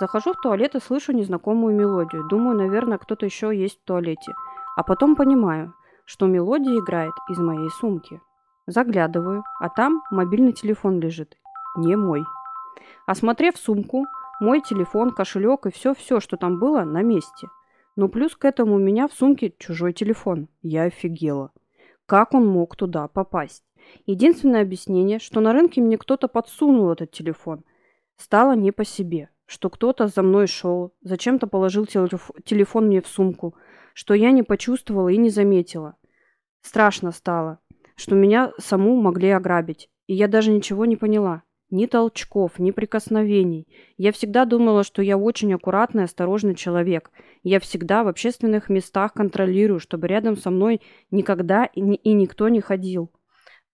Захожу 0.00 0.32
в 0.32 0.40
туалет 0.40 0.74
и 0.74 0.80
слышу 0.80 1.12
незнакомую 1.12 1.74
мелодию. 1.74 2.26
Думаю, 2.26 2.56
наверное, 2.56 2.96
кто-то 2.96 3.26
еще 3.26 3.54
есть 3.54 3.78
в 3.82 3.84
туалете. 3.84 4.32
А 4.74 4.82
потом 4.82 5.16
понимаю, 5.16 5.74
что 6.06 6.26
мелодия 6.26 6.78
играет 6.78 7.12
из 7.28 7.38
моей 7.38 7.68
сумки. 7.68 8.20
Заглядываю, 8.66 9.44
а 9.60 9.68
там 9.68 10.02
мобильный 10.10 10.52
телефон 10.52 10.98
лежит. 10.98 11.36
Не 11.76 11.96
мой. 11.96 12.24
Осмотрев 13.06 13.56
сумку, 13.58 14.06
мой 14.40 14.62
телефон, 14.62 15.10
кошелек 15.10 15.66
и 15.66 15.70
все-все, 15.70 16.20
что 16.20 16.36
там 16.36 16.58
было, 16.58 16.84
на 16.84 17.02
месте. 17.02 17.48
Но 17.96 18.08
плюс 18.08 18.34
к 18.34 18.44
этому 18.44 18.76
у 18.76 18.78
меня 18.78 19.08
в 19.08 19.12
сумке 19.12 19.52
чужой 19.58 19.92
телефон. 19.92 20.48
Я 20.62 20.84
офигела. 20.84 21.52
Как 22.06 22.34
он 22.34 22.46
мог 22.46 22.76
туда 22.76 23.08
попасть? 23.08 23.64
Единственное 24.06 24.62
объяснение, 24.62 25.18
что 25.18 25.40
на 25.40 25.52
рынке 25.52 25.80
мне 25.80 25.98
кто-то 25.98 26.28
подсунул 26.28 26.90
этот 26.90 27.10
телефон. 27.10 27.64
Стало 28.16 28.54
не 28.54 28.72
по 28.72 28.84
себе, 28.84 29.30
что 29.46 29.70
кто-то 29.70 30.08
за 30.08 30.22
мной 30.22 30.46
шел, 30.46 30.92
зачем-то 31.02 31.46
положил 31.46 31.86
телеф- 31.86 32.30
телефон 32.44 32.86
мне 32.86 33.00
в 33.00 33.06
сумку, 33.06 33.54
что 33.96 34.12
я 34.12 34.30
не 34.30 34.42
почувствовала 34.42 35.08
и 35.08 35.16
не 35.16 35.30
заметила. 35.30 35.96
Страшно 36.60 37.12
стало, 37.12 37.60
что 37.96 38.14
меня 38.14 38.52
саму 38.58 39.00
могли 39.00 39.30
ограбить, 39.30 39.88
и 40.06 40.12
я 40.12 40.28
даже 40.28 40.50
ничего 40.52 40.84
не 40.84 40.96
поняла. 40.96 41.44
Ни 41.70 41.86
толчков, 41.86 42.58
ни 42.58 42.72
прикосновений. 42.72 43.66
Я 43.96 44.12
всегда 44.12 44.44
думала, 44.44 44.84
что 44.84 45.00
я 45.00 45.16
очень 45.16 45.54
аккуратный, 45.54 46.04
осторожный 46.04 46.54
человек. 46.54 47.10
Я 47.42 47.58
всегда 47.58 48.04
в 48.04 48.08
общественных 48.08 48.68
местах 48.68 49.14
контролирую, 49.14 49.80
чтобы 49.80 50.08
рядом 50.08 50.36
со 50.36 50.50
мной 50.50 50.82
никогда 51.10 51.64
и, 51.64 51.80
ни- 51.80 51.96
и 51.96 52.12
никто 52.12 52.50
не 52.50 52.60
ходил. 52.60 53.10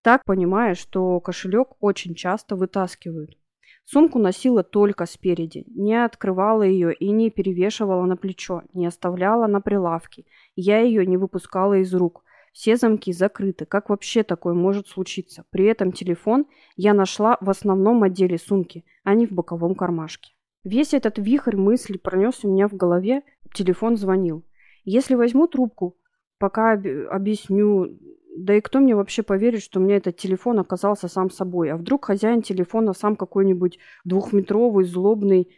Так 0.03 0.25
понимая, 0.25 0.77
что 0.77 1.19
кошелек 1.19 1.71
очень 1.81 2.15
часто 2.15 2.55
вытаскивают. 2.55 3.37
Сумку 3.85 4.19
носила 4.19 4.63
только 4.63 5.07
спереди, 5.07 5.65
не 5.69 6.03
открывала 6.05 6.63
ее 6.63 6.95
и 6.95 7.11
не 7.11 7.31
перевешивала 7.31 8.05
на 8.05 8.17
плечо, 8.17 8.63
не 8.73 8.87
оставляла 8.87 9.47
на 9.47 9.61
прилавке. 9.61 10.25
Я 10.55 10.81
ее 10.81 11.05
не 11.05 11.17
выпускала 11.17 11.79
из 11.79 11.93
рук. 11.93 12.25
Все 12.53 12.77
замки 12.77 13.13
закрыты. 13.13 13.65
Как 13.65 13.89
вообще 13.89 14.23
такое 14.23 14.55
может 14.55 14.87
случиться? 14.87 15.45
При 15.51 15.65
этом 15.65 15.91
телефон 15.91 16.47
я 16.77 16.95
нашла 16.95 17.39
в 17.41 17.51
основном 17.51 18.03
отделе 18.03 18.39
сумки, 18.39 18.85
а 19.05 19.15
не 19.15 19.27
в 19.27 19.33
боковом 19.33 19.75
кармашке. 19.75 20.33
Весь 20.63 20.95
этот 20.95 21.19
вихрь 21.19 21.57
мыслей 21.57 21.99
пронес 21.99 22.45
у 22.45 22.53
меня 22.53 22.69
в 22.69 22.75
голове, 22.75 23.23
телефон 23.53 23.97
звонил. 23.97 24.45
Если 24.85 25.15
возьму 25.15 25.49
трубку, 25.49 25.97
пока 26.39 26.73
об- 26.73 26.87
объясню, 27.11 27.99
да 28.35 28.57
и 28.57 28.61
кто 28.61 28.81
мне 28.81 28.95
вообще 28.97 29.23
поверит, 29.23 29.63
что 29.63 29.79
у 29.79 29.83
меня 29.83 29.97
этот 29.97 30.17
телефон 30.17 30.59
оказался 30.59 31.09
сам 31.09 31.31
собой? 31.31 31.71
А 31.71 31.77
вдруг 31.77 32.07
хозяин 32.07 32.43
телефона 32.43 32.95
сам 32.95 33.15
какой-нибудь 33.17 33.79
двухметровый, 34.05 34.85
злобный, 34.85 35.55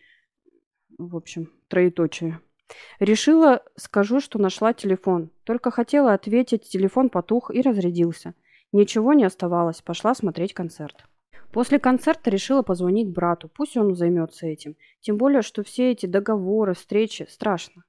в 0.99 1.17
общем, 1.17 1.53
троеточие. 1.69 2.41
Решила, 2.99 3.63
скажу, 3.77 4.21
что 4.21 4.41
нашла 4.41 4.73
телефон. 4.73 5.31
Только 5.45 5.71
хотела 5.71 6.15
ответить, 6.15 6.69
телефон 6.69 7.11
потух 7.11 7.55
и 7.55 7.61
разрядился. 7.61 8.35
Ничего 8.73 9.13
не 9.13 9.25
оставалось, 9.25 9.83
пошла 9.83 10.15
смотреть 10.15 10.55
концерт. 10.55 11.05
После 11.53 11.79
концерта 11.79 12.31
решила 12.31 12.63
позвонить 12.63 13.13
брату, 13.13 13.49
пусть 13.49 13.77
он 13.77 13.95
займется 13.95 14.47
этим. 14.47 14.77
Тем 15.01 15.17
более, 15.17 15.43
что 15.43 15.63
все 15.63 15.93
эти 15.93 16.07
договоры, 16.07 16.75
встречи 16.75 17.27
страшно. 17.31 17.85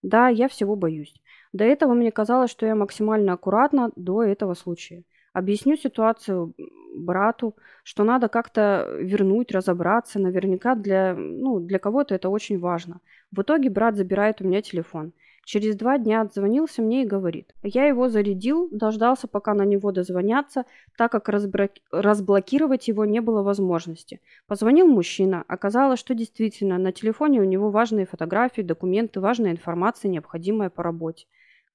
Да, 0.00 0.28
я 0.28 0.48
всего 0.48 0.76
боюсь. 0.76 1.14
До 1.52 1.64
этого 1.64 1.94
мне 1.94 2.12
казалось, 2.12 2.50
что 2.50 2.66
я 2.66 2.74
максимально 2.74 3.32
аккуратна 3.32 3.90
до 3.96 4.22
этого 4.22 4.54
случая. 4.54 5.04
Объясню 5.32 5.76
ситуацию 5.76 6.54
брату, 6.94 7.56
что 7.84 8.04
надо 8.04 8.28
как-то 8.28 8.96
вернуть, 8.98 9.52
разобраться. 9.52 10.18
Наверняка 10.18 10.74
для, 10.74 11.14
ну, 11.14 11.60
для 11.60 11.78
кого-то 11.78 12.14
это 12.14 12.28
очень 12.28 12.58
важно. 12.58 13.00
В 13.30 13.42
итоге 13.42 13.70
брат 13.70 13.96
забирает 13.96 14.40
у 14.40 14.44
меня 14.44 14.60
телефон. 14.60 15.12
Через 15.44 15.74
два 15.74 15.98
дня 15.98 16.20
отзвонился 16.20 16.82
мне 16.82 17.02
и 17.02 17.06
говорит. 17.06 17.54
Я 17.62 17.86
его 17.86 18.08
зарядил, 18.08 18.68
дождался, 18.70 19.26
пока 19.26 19.54
на 19.54 19.62
него 19.62 19.90
дозвонятся, 19.90 20.64
так 20.96 21.10
как 21.10 21.28
разбра- 21.28 21.70
разблокировать 21.90 22.88
его 22.88 23.04
не 23.04 23.20
было 23.20 23.42
возможности. 23.42 24.20
Позвонил 24.46 24.86
мужчина. 24.86 25.44
Оказалось, 25.48 25.98
что 25.98 26.14
действительно 26.14 26.78
на 26.78 26.92
телефоне 26.92 27.40
у 27.40 27.44
него 27.44 27.70
важные 27.70 28.06
фотографии, 28.06 28.62
документы, 28.62 29.20
важная 29.20 29.50
информация, 29.50 30.10
необходимая 30.10 30.70
по 30.70 30.82
работе. 30.82 31.26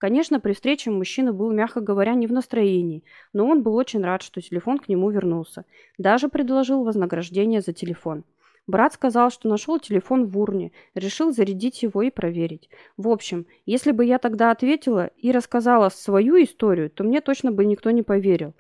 Конечно, 0.06 0.40
при 0.40 0.54
встрече 0.54 0.92
мужчина 0.92 1.34
был, 1.34 1.52
мягко 1.52 1.82
говоря, 1.82 2.14
не 2.14 2.28
в 2.28 2.32
настроении, 2.32 3.04
но 3.34 3.48
он 3.48 3.64
был 3.64 3.74
очень 3.74 4.04
рад, 4.04 4.22
что 4.22 4.40
телефон 4.40 4.78
к 4.78 4.88
нему 4.88 5.10
вернулся. 5.10 5.66
Даже 5.98 6.30
предложил 6.30 6.84
вознаграждение 6.84 7.60
за 7.60 7.74
телефон. 7.74 8.24
Брат 8.68 8.94
сказал, 8.94 9.32
что 9.32 9.50
нашел 9.50 9.80
телефон 9.80 10.28
в 10.28 10.38
урне, 10.38 10.74
решил 10.94 11.32
зарядить 11.32 11.82
его 11.82 12.04
и 12.04 12.12
проверить. 12.12 12.70
В 12.98 13.08
общем, 13.10 13.48
если 13.66 13.92
бы 13.92 14.06
я 14.06 14.20
тогда 14.20 14.52
ответила 14.52 15.08
и 15.18 15.32
рассказала 15.32 15.90
свою 15.90 16.36
историю, 16.36 16.92
то 16.92 17.04
мне 17.04 17.20
точно 17.20 17.52
бы 17.52 17.66
никто 17.66 17.90
не 17.90 18.04
поверил. 18.04 18.54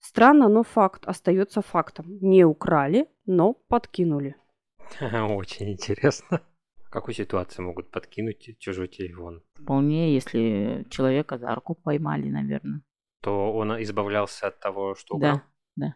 Странно, 0.00 0.48
но 0.48 0.64
факт 0.64 1.06
остается 1.06 1.62
фактом. 1.62 2.18
Не 2.20 2.44
украли, 2.44 3.06
но 3.24 3.52
подкинули. 3.52 4.34
Очень 5.00 5.70
интересно. 5.74 6.40
В 6.88 6.90
какой 6.90 7.12
ситуации 7.12 7.60
могут 7.60 7.90
подкинуть 7.90 8.58
чужой 8.58 8.88
телефон? 8.88 9.42
Вполне, 9.54 10.14
если 10.14 10.86
человека 10.88 11.36
за 11.36 11.54
руку 11.54 11.74
поймали, 11.74 12.30
наверное. 12.30 12.80
То 13.20 13.52
он 13.52 13.72
избавлялся 13.82 14.46
от 14.46 14.58
того, 14.60 14.94
что 14.94 15.16
украл? 15.16 15.42
Да. 15.76 15.94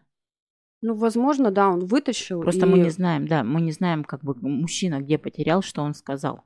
Ну, 0.81 0.93
возможно, 0.93 1.49
да, 1.49 1.69
он 1.69 1.79
вытащил. 1.79 2.41
Просто 2.41 2.67
и, 2.67 2.69
мы 2.69 2.77
не 2.77 2.89
знаем, 2.91 3.27
да, 3.27 3.43
мы 3.43 3.61
не 3.61 3.71
знаем, 3.71 4.03
как 4.03 4.23
бы 4.23 4.35
мужчина 4.35 4.99
где 5.01 5.17
потерял, 5.17 5.63
что 5.63 5.81
он 5.81 5.95
сказал. 5.95 6.43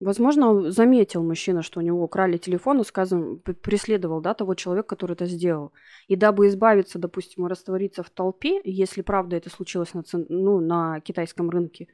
Возможно, 0.00 0.70
заметил 0.70 1.22
мужчина, 1.22 1.62
что 1.62 1.80
у 1.80 1.82
него 1.82 2.02
украли 2.04 2.36
телефон, 2.36 2.80
и, 2.80 2.84
скажем, 2.84 3.38
п- 3.38 3.54
преследовал, 3.54 4.20
да, 4.20 4.34
того 4.34 4.54
человека, 4.54 4.88
который 4.88 5.12
это 5.12 5.24
сделал. 5.24 5.72
И 6.08 6.16
дабы 6.16 6.48
избавиться, 6.48 6.98
допустим, 6.98 7.46
раствориться 7.46 8.02
в 8.02 8.10
толпе, 8.10 8.60
если 8.64 9.00
правда 9.02 9.36
это 9.36 9.48
случилось 9.48 9.94
на, 9.94 10.02
цен- 10.02 10.26
ну, 10.28 10.60
на 10.60 11.00
китайском 11.00 11.48
рынке, 11.48 11.86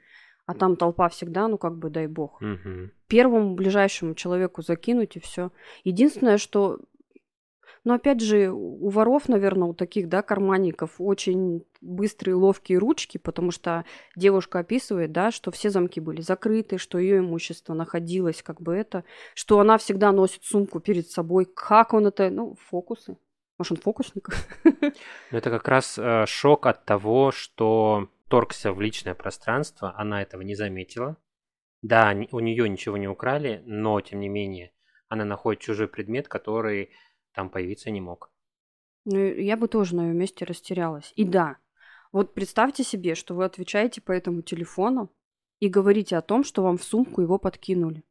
а 0.51 0.55
там 0.55 0.75
толпа 0.75 1.09
всегда, 1.09 1.47
ну, 1.47 1.59
как 1.59 1.79
бы, 1.79 1.91
дай 1.91 2.09
бог. 2.09 2.41
Мгм. 2.41 2.91
первому 3.07 3.55
ближайшему 3.55 4.15
человеку 4.15 4.63
закинуть 4.63 5.15
и 5.15 5.21
все. 5.21 5.53
Единственное, 5.85 6.39
что 6.39 6.81
Но 7.85 7.95
опять 7.95 8.21
же, 8.21 8.51
у 8.51 8.89
воров, 8.89 9.29
наверное, 9.29 9.69
у 9.69 9.75
таких, 9.75 10.09
да, 10.09 10.23
карманников 10.23 10.97
очень 10.99 11.65
быстрые, 11.81 12.35
ловкие 12.35 12.79
ручки, 12.79 13.17
потому 13.17 13.53
что 13.53 13.85
девушка 14.17 14.59
описывает, 14.59 15.13
да, 15.13 15.31
что 15.31 15.53
все 15.53 15.71
замки 15.71 16.01
были 16.01 16.21
закрыты, 16.21 16.79
что 16.79 16.99
ее 16.99 17.21
имущество 17.21 17.73
находилось 17.75 18.43
как 18.43 18.61
бы 18.61 18.75
это, 18.75 19.05
что 19.35 19.61
она 19.61 19.79
всегда 19.79 20.11
носит 20.11 20.43
сумку 20.43 20.81
перед 20.81 21.09
собой. 21.09 21.45
Как 21.47 21.95
он 21.95 22.09
это, 22.09 22.29
ну, 22.29 22.57
фокусы. 22.69 23.17
Может, 23.57 23.73
он 23.73 23.77
фокусник? 23.79 24.31
Ну, 24.65 24.93
это 25.31 25.51
как 25.51 25.69
раз 25.69 25.97
э, 25.97 26.27
шок 26.27 26.67
от 26.67 26.85
того, 26.85 27.31
что 27.31 28.09
торгся 28.31 28.73
в 28.73 28.81
личное 28.81 29.15
пространство, 29.15 29.93
она 29.99 30.23
этого 30.23 30.43
не 30.43 30.55
заметила. 30.55 31.17
Да, 31.83 32.15
у 32.31 32.41
нее 32.41 32.69
ничего 32.69 32.97
не 32.97 33.09
украли, 33.09 33.63
но, 33.67 34.01
тем 34.01 34.21
не 34.21 34.29
менее, 34.29 34.73
она 35.09 35.25
находит 35.25 35.61
чужой 35.61 35.89
предмет, 35.89 36.29
который 36.29 36.91
там 37.33 37.51
появиться 37.51 37.91
не 37.91 38.01
мог. 38.01 38.31
Ну, 39.05 39.19
я 39.19 39.57
бы 39.57 39.67
тоже 39.67 39.97
на 39.97 40.09
ее 40.09 40.15
месте 40.15 40.45
растерялась. 40.45 41.13
И 41.17 41.25
да, 41.25 41.57
вот 42.13 42.35
представьте 42.35 42.85
себе, 42.85 43.15
что 43.15 43.35
вы 43.35 43.45
отвечаете 43.45 44.01
по 44.01 44.13
этому 44.13 44.43
телефону 44.43 45.11
и 45.59 45.69
говорите 45.69 46.17
о 46.17 46.23
том, 46.23 46.45
что 46.45 46.63
вам 46.63 46.79
в 46.79 46.85
сумку 46.85 47.23
его 47.23 47.39
подкинули. 47.39 48.05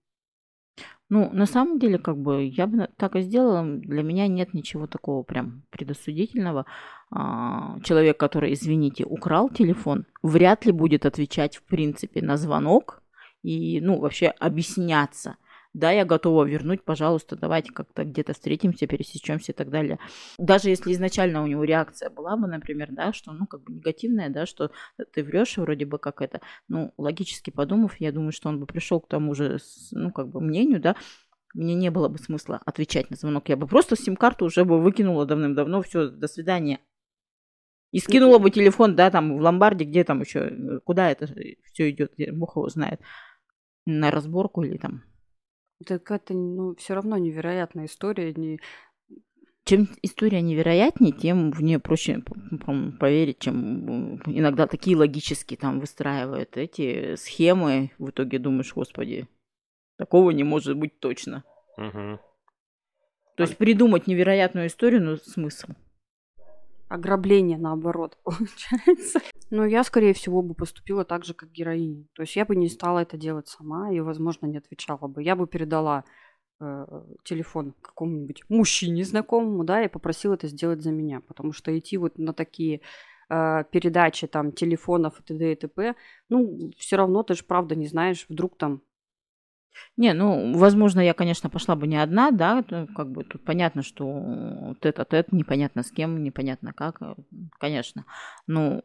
Ну, 1.09 1.29
на 1.33 1.47
самом 1.47 1.79
деле, 1.79 1.97
как 1.97 2.17
бы, 2.17 2.45
я 2.45 2.67
бы 2.67 2.87
так 2.97 3.15
и 3.15 3.21
сделала. 3.21 3.63
Для 3.63 4.03
меня 4.03 4.27
нет 4.27 4.53
ничего 4.53 4.85
такого 4.85 5.23
прям 5.23 5.63
предосудительного. 5.71 6.65
А, 7.11 7.79
человек, 7.83 8.17
который, 8.17 8.53
извините, 8.53 9.05
украл 9.05 9.49
телефон, 9.49 10.05
вряд 10.21 10.65
ли 10.65 10.71
будет 10.71 11.05
отвечать, 11.05 11.57
в 11.57 11.63
принципе, 11.63 12.21
на 12.21 12.37
звонок 12.37 13.01
и, 13.41 13.81
ну, 13.81 13.99
вообще 13.99 14.27
объясняться– 14.27 15.35
да, 15.73 15.91
я 15.91 16.03
готова 16.03 16.45
вернуть, 16.45 16.83
пожалуйста, 16.83 17.35
давайте 17.35 17.71
как-то 17.71 18.03
где-то 18.03 18.33
встретимся, 18.33 18.87
пересечемся 18.87 19.51
и 19.51 19.55
так 19.55 19.69
далее. 19.69 19.99
Даже 20.39 20.69
если 20.69 20.91
изначально 20.93 21.43
у 21.43 21.47
него 21.47 21.63
реакция 21.63 22.09
была 22.09 22.35
бы, 22.35 22.47
например, 22.47 22.89
да, 22.91 23.13
что, 23.13 23.31
ну, 23.33 23.45
как 23.45 23.61
бы 23.63 23.73
негативная, 23.73 24.29
да, 24.29 24.45
что 24.45 24.71
ты 25.13 25.23
врешь 25.23 25.57
вроде 25.57 25.85
бы 25.85 25.99
как 25.99 26.21
это, 26.21 26.41
ну, 26.67 26.91
логически 26.97 27.51
подумав, 27.51 27.99
я 27.99 28.11
думаю, 28.11 28.31
что 28.31 28.49
он 28.49 28.59
бы 28.59 28.65
пришел 28.65 28.99
к 28.99 29.07
тому 29.07 29.35
же, 29.35 29.59
ну, 29.91 30.11
как 30.11 30.29
бы 30.29 30.41
мнению, 30.41 30.81
да, 30.81 30.95
мне 31.53 31.75
не 31.75 31.91
было 31.91 32.09
бы 32.09 32.17
смысла 32.17 32.61
отвечать 32.65 33.09
на 33.09 33.15
звонок. 33.15 33.49
Я 33.49 33.55
бы 33.55 33.67
просто 33.67 33.95
сим-карту 33.95 34.45
уже 34.45 34.65
бы 34.65 34.81
выкинула 34.81 35.25
давным-давно, 35.25 35.81
все, 35.81 36.09
до 36.09 36.27
свидания. 36.27 36.79
И 37.91 37.99
скинула 37.99 38.37
бы 38.37 38.51
телефон, 38.51 38.95
да, 38.95 39.09
там 39.09 39.37
в 39.37 39.41
ломбарде, 39.41 39.85
где 39.85 40.03
там 40.03 40.21
еще, 40.21 40.79
куда 40.83 41.09
это 41.09 41.27
все 41.73 41.89
идет, 41.89 42.13
Бог 42.33 42.55
его 42.55 42.69
знает, 42.69 43.01
на 43.85 44.11
разборку 44.11 44.63
или 44.63 44.77
там 44.77 45.03
это 45.81 45.99
какая-то, 45.99 46.33
ну, 46.33 46.75
все 46.75 46.93
равно 46.93 47.17
невероятная 47.17 47.85
история. 47.85 48.33
Не... 48.33 48.59
Чем 49.63 49.87
история 50.01 50.41
невероятнее, 50.41 51.13
тем 51.13 51.51
в 51.51 51.61
нее 51.61 51.79
проще 51.79 52.23
поверить, 52.99 53.39
чем 53.39 54.21
иногда 54.25 54.67
такие 54.67 54.97
логические 54.97 55.57
там 55.57 55.79
выстраивают 55.79 56.57
эти 56.57 57.15
схемы. 57.15 57.91
В 57.97 58.09
итоге 58.09 58.39
думаешь, 58.39 58.73
господи, 58.73 59.27
такого 59.97 60.31
не 60.31 60.43
может 60.43 60.77
быть 60.77 60.99
точно. 60.99 61.43
Угу. 61.77 62.19
То 63.37 63.43
есть 63.43 63.57
придумать 63.57 64.07
невероятную 64.07 64.67
историю, 64.67 65.01
но 65.01 65.17
смысл 65.17 65.69
ограбление, 66.89 67.57
наоборот, 67.57 68.17
получается. 68.23 69.21
Но 69.51 69.65
я, 69.65 69.83
скорее 69.83 70.13
всего, 70.13 70.41
бы 70.41 70.53
поступила 70.53 71.05
так 71.05 71.23
же, 71.23 71.33
как 71.33 71.51
героиня. 71.51 72.05
То 72.13 72.23
есть 72.23 72.35
я 72.35 72.45
бы 72.45 72.55
не 72.55 72.67
стала 72.67 72.99
это 72.99 73.17
делать 73.17 73.47
сама 73.47 73.91
и, 73.91 73.99
возможно, 73.99 74.47
не 74.47 74.57
отвечала 74.57 75.07
бы. 75.07 75.23
Я 75.23 75.35
бы 75.35 75.47
передала 75.47 76.03
э, 76.59 76.85
телефон 77.23 77.73
какому-нибудь 77.81 78.43
мужчине 78.49 79.03
знакомому, 79.05 79.63
да, 79.63 79.83
и 79.83 79.87
попросила 79.87 80.33
это 80.33 80.47
сделать 80.47 80.81
за 80.81 80.91
меня. 80.91 81.21
Потому 81.21 81.53
что 81.53 81.77
идти 81.77 81.97
вот 81.97 82.17
на 82.17 82.33
такие 82.33 82.81
э, 83.29 83.63
передачи 83.71 84.27
там 84.27 84.51
телефонов 84.51 85.19
и 85.19 85.23
т.д. 85.23 85.51
и 85.51 85.55
т.п., 85.55 85.95
ну, 86.27 86.71
все 86.77 86.97
равно 86.97 87.23
ты 87.23 87.35
же 87.35 87.43
правда 87.43 87.75
не 87.75 87.87
знаешь, 87.87 88.25
вдруг 88.29 88.57
там 88.57 88.81
не, 89.97 90.13
ну, 90.13 90.57
возможно, 90.57 90.99
я, 91.01 91.13
конечно, 91.13 91.49
пошла 91.49 91.75
бы 91.75 91.87
не 91.87 91.97
одна, 91.97 92.31
да, 92.31 92.63
как 92.95 93.11
бы 93.11 93.23
тут 93.23 93.43
понятно, 93.43 93.83
что 93.83 94.75
тет-а-тет, 94.81 95.31
непонятно 95.31 95.83
с 95.83 95.91
кем, 95.91 96.23
непонятно 96.23 96.73
как, 96.73 97.01
э, 97.01 97.15
конечно. 97.59 98.05
Но, 98.47 98.81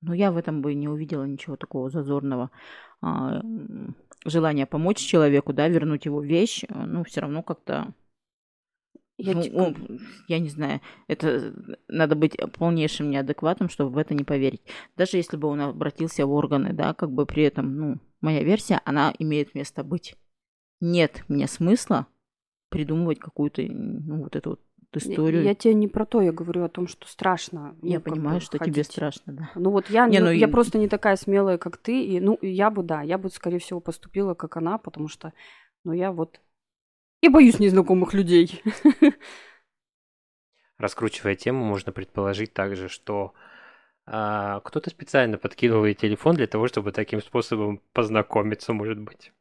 но 0.00 0.14
я 0.14 0.32
в 0.32 0.36
этом 0.36 0.62
бы 0.62 0.74
не 0.74 0.88
увидела 0.88 1.24
ничего 1.24 1.56
такого 1.56 1.90
зазорного. 1.90 2.50
А, 3.02 3.40
желание 4.24 4.66
помочь 4.66 4.98
человеку, 4.98 5.52
да, 5.52 5.68
вернуть 5.68 6.06
его 6.06 6.20
вещь, 6.20 6.64
э, 6.64 6.74
ну, 6.74 7.04
все 7.04 7.20
равно 7.20 7.42
как-то 7.42 7.94
я, 9.18 9.34
ну, 9.34 9.74
я 10.28 10.38
не 10.38 10.48
знаю, 10.48 10.80
это 11.08 11.54
надо 11.88 12.16
быть 12.16 12.36
полнейшим 12.58 13.10
неадекватом, 13.10 13.68
чтобы 13.68 13.90
в 13.90 13.98
это 13.98 14.14
не 14.14 14.24
поверить. 14.24 14.62
Даже 14.96 15.16
если 15.16 15.36
бы 15.36 15.48
он 15.48 15.60
обратился 15.60 16.26
в 16.26 16.32
органы, 16.32 16.72
да, 16.72 16.92
как 16.92 17.10
бы 17.10 17.24
при 17.24 17.44
этом, 17.44 17.76
ну, 17.76 17.98
моя 18.20 18.42
версия, 18.42 18.80
она 18.84 19.14
имеет 19.18 19.54
место 19.54 19.84
быть. 19.84 20.16
Нет 20.80 21.24
мне 21.28 21.46
смысла 21.46 22.06
придумывать 22.68 23.18
какую-то, 23.18 23.62
ну, 23.62 24.24
вот 24.24 24.36
эту 24.36 24.50
вот 24.50 24.60
историю. 24.96 25.42
Я, 25.42 25.50
я 25.50 25.54
тебе 25.54 25.74
не 25.74 25.88
про 25.88 26.04
то, 26.04 26.20
я 26.20 26.32
говорю 26.32 26.64
о 26.64 26.68
том, 26.68 26.86
что 26.86 27.06
страшно. 27.06 27.76
Я 27.82 27.98
ну, 27.98 28.02
понимаю, 28.02 28.40
что 28.40 28.58
ходить. 28.58 28.74
тебе 28.74 28.84
страшно, 28.84 29.32
да. 29.32 29.50
Ну 29.54 29.70
вот 29.70 29.88
я, 29.88 30.06
не, 30.08 30.18
ну, 30.18 30.26
ну, 30.26 30.32
я 30.32 30.48
просто 30.48 30.78
не 30.78 30.88
такая 30.88 31.16
смелая, 31.16 31.58
как 31.58 31.76
ты, 31.78 32.04
и 32.04 32.20
ну 32.20 32.38
я 32.42 32.70
бы, 32.70 32.82
да, 32.82 33.02
я 33.02 33.18
бы, 33.18 33.30
скорее 33.30 33.58
всего, 33.58 33.80
поступила 33.80 34.34
как 34.34 34.56
она, 34.56 34.78
потому 34.78 35.08
что, 35.08 35.32
ну 35.84 35.92
я 35.92 36.12
вот 36.12 36.40
я 37.22 37.30
боюсь 37.30 37.58
незнакомых 37.58 38.14
людей. 38.14 38.62
Раскручивая 40.78 41.34
тему, 41.34 41.64
можно 41.64 41.90
предположить 41.92 42.52
также, 42.52 42.88
что 42.88 43.32
а, 44.04 44.60
кто-то 44.60 44.90
специально 44.90 45.38
подкинул 45.38 45.84
ей 45.84 45.94
телефон 45.94 46.36
для 46.36 46.46
того, 46.46 46.68
чтобы 46.68 46.92
таким 46.92 47.22
способом 47.22 47.80
познакомиться, 47.92 48.72
может 48.72 48.98
быть. 48.98 49.32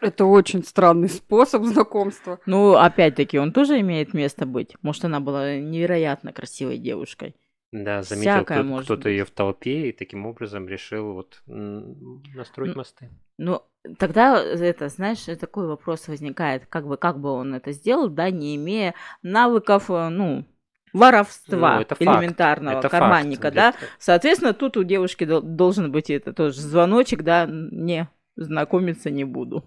Это 0.00 0.24
очень 0.24 0.64
странный 0.64 1.08
способ 1.08 1.64
знакомства. 1.64 2.40
Ну, 2.46 2.74
опять-таки, 2.74 3.38
он 3.38 3.52
тоже 3.52 3.78
имеет 3.80 4.12
место 4.12 4.44
быть. 4.44 4.76
Может, 4.82 5.04
она 5.04 5.20
была 5.20 5.56
невероятно 5.56 6.32
красивой 6.32 6.78
девушкой. 6.78 7.36
Да, 7.70 8.02
заметил 8.02 8.44
кто- 8.44 8.82
кто-то 8.82 9.08
ее 9.08 9.24
в 9.24 9.30
толпе 9.30 9.88
и 9.88 9.92
таким 9.92 10.26
образом 10.26 10.68
решил 10.68 11.14
вот 11.14 11.42
настроить 11.46 12.76
мосты. 12.76 13.08
Ну, 13.38 13.62
тогда 13.98 14.40
это, 14.42 14.88
знаешь, 14.88 15.24
такой 15.38 15.66
вопрос 15.66 16.08
возникает, 16.08 16.66
как 16.66 16.86
бы, 16.86 16.96
как 16.96 17.18
бы 17.18 17.30
он 17.30 17.54
это 17.54 17.72
сделал, 17.72 18.08
да, 18.08 18.30
не 18.30 18.56
имея 18.56 18.94
навыков, 19.22 19.90
э, 19.90 20.08
ну, 20.08 20.44
воровства 20.92 21.76
ну, 21.76 21.82
это 21.82 21.96
элементарного 21.98 22.78
это 22.78 22.88
карманника, 22.88 23.50
факт, 23.50 23.56
да. 23.56 23.74
Соответственно, 23.98 24.52
тут 24.52 24.76
у 24.76 24.84
девушки 24.84 25.24
должен 25.24 25.90
быть 25.90 26.10
это 26.10 26.32
тоже 26.32 26.60
звоночек, 26.60 27.22
да, 27.22 27.46
не 27.48 28.08
знакомиться 28.36 29.10
не 29.10 29.24
буду. 29.24 29.64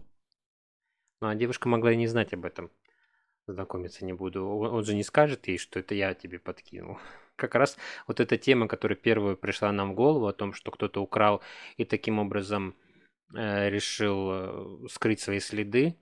Ну, 1.22 1.28
а 1.28 1.36
девушка 1.36 1.70
могла 1.70 1.92
и 1.92 1.98
не 1.98 2.08
знать 2.08 2.34
об 2.34 2.46
этом. 2.46 2.70
Знакомиться 3.48 4.06
не 4.06 4.14
буду. 4.14 4.46
Он 4.46 4.84
же 4.84 4.96
не 4.96 5.04
скажет 5.04 5.48
ей, 5.48 5.58
что 5.58 5.80
это 5.80 5.94
я 5.94 6.14
тебе 6.14 6.40
подкинул 6.40 6.98
как 7.36 7.56
раз 7.56 7.78
вот 8.08 8.20
эта 8.20 8.38
тема, 8.38 8.68
которая 8.68 8.96
первую 8.96 9.38
пришла 9.38 9.72
нам 9.72 9.92
в 9.92 9.96
голову, 9.96 10.28
о 10.28 10.34
том, 10.34 10.54
что 10.54 10.72
кто-то 10.72 11.02
украл 11.02 11.42
и 11.78 11.86
таким 11.86 12.20
образом 12.20 12.70
э, 12.70 12.85
решил 13.34 14.30
э, 14.32 14.88
скрыть 14.90 15.20
свои 15.20 15.40
следы, 15.40 15.98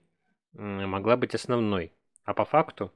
э, 0.53 0.85
могла 0.85 1.17
быть 1.17 1.35
основной. 1.35 1.93
А 2.23 2.33
по 2.33 2.45
факту? 2.45 2.91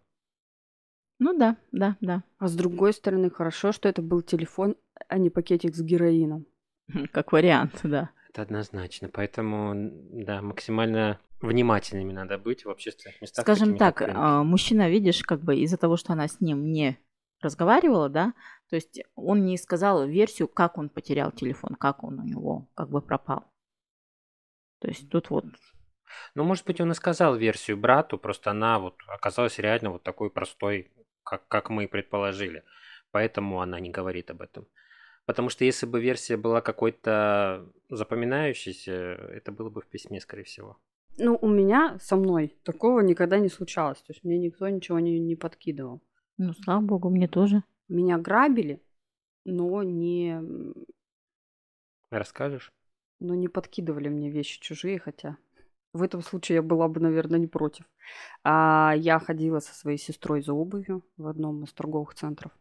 Ну 1.20 1.38
да, 1.38 1.58
да, 1.72 1.98
да. 2.02 2.24
А 2.38 2.48
с 2.48 2.56
другой 2.56 2.94
стороны, 2.94 3.30
хорошо, 3.30 3.72
что 3.72 3.90
это 3.90 4.02
был 4.02 4.22
телефон, 4.22 4.76
а 5.08 5.18
не 5.18 5.30
пакетик 5.30 5.76
с 5.76 5.82
героином. 5.82 6.46
Как 7.12 7.32
вариант, 7.32 7.80
да. 7.84 8.12
Это 8.30 8.44
однозначно. 8.44 9.10
Поэтому, 9.10 9.74
да, 9.76 10.42
максимально 10.42 11.20
внимательными 11.42 12.14
надо 12.14 12.38
быть 12.38 12.66
в 12.66 12.70
общественных 12.70 13.22
местах. 13.22 13.44
Скажем 13.44 13.78
так, 13.78 14.02
а, 14.02 14.44
мужчина, 14.44 14.90
видишь, 14.90 15.24
как 15.24 15.42
бы 15.42 15.56
из-за 15.58 15.78
того, 15.78 15.98
что 15.98 16.14
она 16.14 16.28
с 16.28 16.40
ним 16.42 16.72
не 16.72 16.98
разговаривала, 17.42 18.10
да, 18.10 18.34
то 18.70 18.76
есть 18.76 19.02
он 19.16 19.46
не 19.46 19.58
сказал 19.58 20.08
версию, 20.08 20.48
как 20.48 20.78
он 20.78 20.90
потерял 20.90 21.32
телефон, 21.32 21.76
как 21.76 22.04
он 22.04 22.20
у 22.20 22.24
него 22.24 22.68
как 22.74 22.90
бы 22.90 23.02
пропал. 23.02 23.46
То 24.80 24.88
есть 24.88 25.10
тут 25.10 25.30
вот... 25.30 25.46
Ну, 26.36 26.44
может 26.44 26.66
быть, 26.66 26.80
он 26.82 26.92
и 26.92 26.96
сказал 26.96 27.36
версию 27.36 27.78
брату, 27.78 28.18
просто 28.18 28.52
она 28.52 28.80
вот 28.80 28.96
оказалась 29.08 29.60
реально 29.60 29.92
вот 29.92 30.04
такой 30.04 30.30
простой, 30.30 30.92
как, 31.24 31.48
как 31.48 31.70
мы 31.70 31.86
и 31.86 31.88
предположили. 31.88 32.64
Поэтому 33.12 33.62
она 33.62 33.80
не 33.80 33.90
говорит 33.90 34.32
об 34.32 34.42
этом. 34.42 34.68
Потому 35.26 35.50
что 35.50 35.66
если 35.66 35.86
бы 35.86 36.00
версия 36.00 36.38
была 36.38 36.62
какой-то 36.62 37.70
запоминающейся, 37.90 38.94
это 38.94 39.52
было 39.52 39.70
бы 39.70 39.82
в 39.82 39.88
письме, 39.88 40.22
скорее 40.22 40.44
всего. 40.44 40.78
Ну, 41.18 41.38
у 41.42 41.50
меня 41.50 41.98
со 42.00 42.16
мной 42.16 42.56
такого 42.64 43.02
никогда 43.02 43.40
не 43.40 43.50
случалось. 43.50 43.98
То 44.00 44.14
есть 44.14 44.24
мне 44.24 44.38
никто 44.38 44.70
ничего 44.70 45.00
не, 45.00 45.20
не 45.20 45.36
подкидывал. 45.36 46.02
Ну, 46.38 46.54
слава 46.54 46.82
богу, 46.82 47.10
мне 47.10 47.28
тоже. 47.28 47.64
Меня 47.90 48.18
грабили, 48.18 48.82
но 49.44 49.84
не... 49.84 50.42
Расскажешь? 52.10 52.72
Но 53.20 53.36
не 53.36 53.48
подкидывали 53.48 54.10
мне 54.10 54.30
вещи 54.30 54.60
чужие, 54.60 55.00
хотя 55.00 55.38
в 55.94 56.04
этом 56.04 56.22
случае 56.22 56.58
я 56.58 56.62
была 56.62 56.88
бы, 56.88 57.00
наверное, 57.00 57.40
не 57.40 57.48
против. 57.48 57.86
А, 58.44 58.94
я 58.96 59.20
ходила 59.20 59.60
со 59.60 59.74
своей 59.74 59.98
сестрой 59.98 60.42
за 60.42 60.54
обувью 60.54 61.04
в 61.18 61.28
одном 61.28 61.64
из 61.64 61.74
торговых 61.74 62.14
центров. 62.14 62.52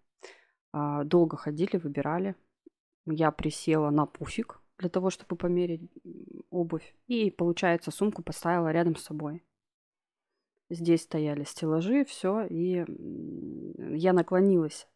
А, 0.72 1.04
долго 1.04 1.36
ходили, 1.36 1.76
выбирали. 1.76 2.34
Я 3.04 3.30
присела 3.30 3.90
на 3.90 4.06
пуфик 4.06 4.60
для 4.78 4.88
того, 4.88 5.10
чтобы 5.10 5.36
померить 5.36 5.90
обувь. 6.50 6.94
И, 7.06 7.30
получается, 7.30 7.90
сумку 7.90 8.22
поставила 8.22 8.72
рядом 8.72 8.96
с 8.96 9.04
собой. 9.04 9.44
Здесь 10.68 11.02
стояли 11.02 11.44
стеллажи, 11.44 12.04
все, 12.04 12.44
и 12.46 12.84
я 13.96 14.12
наклонилась 14.12 14.88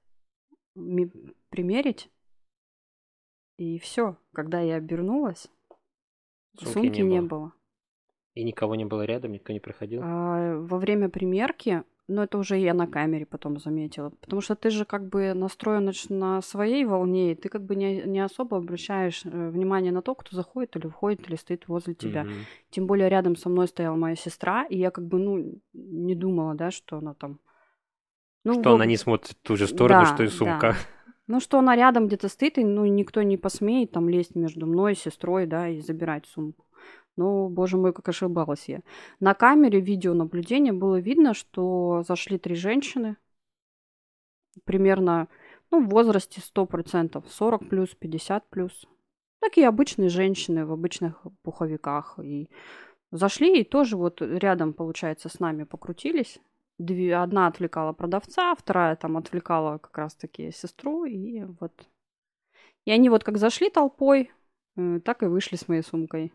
примерить. 0.75 2.11
И 3.61 3.79
все. 3.79 4.17
Когда 4.33 4.61
я 4.61 4.77
обернулась, 4.77 5.49
сумки, 6.59 6.73
сумки 6.73 7.01
не, 7.01 7.03
было. 7.03 7.11
не 7.11 7.21
было. 7.21 7.53
И 8.33 8.43
никого 8.43 8.75
не 8.75 8.87
было 8.87 9.03
рядом, 9.03 9.33
никто 9.33 9.53
не 9.53 9.61
проходил? 9.61 10.01
А, 10.03 10.57
во 10.57 10.79
время 10.79 11.11
примерки 11.11 11.85
но 12.11 12.25
это 12.25 12.39
уже 12.39 12.59
я 12.59 12.75
на 12.75 12.89
камере 12.89 13.25
потом 13.25 13.61
заметила. 13.61 14.11
Потому 14.11 14.43
что 14.43 14.57
ты 14.57 14.71
же 14.71 14.85
как 14.85 15.09
бы 15.09 15.33
настроен 15.33 15.93
на 16.09 16.43
своей 16.43 16.85
волне, 16.85 17.33
и 17.33 17.35
ты 17.37 17.49
как 17.49 17.65
бы 17.65 17.77
не, 17.77 18.03
не 18.03 18.19
особо 18.19 18.57
обращаешь 18.57 19.23
э, 19.25 19.51
внимание 19.51 19.93
на 19.93 20.03
то, 20.03 20.17
кто 20.17 20.35
заходит 20.35 20.75
или 20.75 20.89
входит, 20.89 21.29
или 21.29 21.37
стоит 21.37 21.69
возле 21.69 21.95
тебя. 21.95 22.23
Mm-hmm. 22.25 22.45
Тем 22.71 22.87
более 22.89 23.09
рядом 23.09 23.37
со 23.37 23.49
мной 23.49 23.69
стояла 23.69 23.95
моя 23.95 24.17
сестра, 24.17 24.65
и 24.65 24.77
я 24.77 24.91
как 24.91 25.07
бы, 25.07 25.21
ну, 25.21 25.61
не 25.73 26.17
думала, 26.17 26.55
да, 26.55 26.73
что 26.73 26.99
она 26.99 27.15
там... 27.15 27.39
Ну, 28.43 28.55
что 28.55 28.71
вот... 28.71 28.75
она 28.75 28.87
не 28.87 28.97
смотрит 28.97 29.31
в 29.31 29.35
ту 29.47 29.55
же 29.55 29.69
сторону, 29.69 30.01
да, 30.01 30.13
что 30.13 30.25
и 30.25 30.29
сумка. 30.29 30.73
Да. 30.73 30.77
Ну, 31.31 31.39
что 31.39 31.61
она 31.61 31.77
рядом 31.77 32.09
где-то 32.09 32.29
стоит, 32.29 32.59
и 32.59 32.65
ну, 32.65 32.85
никто 32.87 33.23
не 33.23 33.37
посмеет 33.37 33.93
там 33.93 34.09
лезть 34.09 34.35
между 34.35 34.67
мной 34.67 34.95
и 34.95 34.97
сестрой, 34.97 35.47
да, 35.47 35.69
и 35.69 35.79
забирать 35.79 36.27
сумку. 36.27 36.67
Ну, 37.17 37.49
боже 37.49 37.77
мой, 37.77 37.93
как 37.93 38.09
ошибалась 38.09 38.69
я. 38.69 38.81
На 39.21 39.35
камере 39.35 39.79
видеонаблюдения 39.81 40.73
было 40.73 40.99
видно, 40.99 41.33
что 41.33 42.03
зашли 42.03 42.37
три 42.37 42.57
женщины, 42.57 43.17
примерно 44.65 45.29
ну, 45.71 45.85
в 45.85 45.91
возрасте 45.91 46.41
100%, 46.41 47.25
40 47.25 47.69
плюс, 47.69 47.95
50 47.95 48.51
плюс. 48.51 48.85
Такие 49.39 49.69
обычные 49.69 50.09
женщины 50.09 50.67
в 50.67 50.73
обычных 50.73 51.23
пуховиках. 51.45 52.19
И 52.21 52.51
зашли 53.13 53.61
и 53.61 53.65
тоже 53.65 53.97
вот 53.97 54.21
рядом, 54.21 54.73
получается, 54.73 55.29
с 55.29 55.39
нами 55.39 55.63
покрутились. 55.63 56.41
Две, 56.81 57.17
одна 57.17 57.47
отвлекала 57.47 57.93
продавца, 57.93 58.55
вторая 58.55 58.97
там 58.97 59.17
отвлекала 59.17 59.79
как 59.79 59.97
раз-таки 59.99 60.51
сестру. 60.51 61.05
И 61.05 61.45
вот... 61.61 61.73
И 62.87 62.91
они 62.91 63.11
вот 63.11 63.25
как 63.25 63.37
зашли 63.37 63.69
толпой, 63.71 64.31
э, 64.77 65.01
так 65.05 65.23
и 65.23 65.27
вышли 65.27 65.57
с 65.57 65.69
моей 65.69 65.83
сумкой 65.83 66.33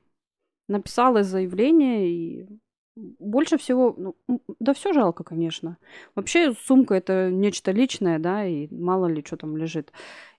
написала 0.67 1.23
заявление 1.23 2.09
и 2.09 2.47
больше 2.95 3.57
всего, 3.57 3.93
ну, 3.97 4.41
да 4.59 4.73
все 4.73 4.93
жалко, 4.93 5.23
конечно. 5.23 5.77
Вообще 6.15 6.53
сумка 6.53 6.95
это 6.95 7.29
нечто 7.29 7.71
личное, 7.71 8.19
да, 8.19 8.45
и 8.45 8.73
мало 8.73 9.07
ли 9.07 9.23
что 9.25 9.37
там 9.37 9.57
лежит. 9.57 9.91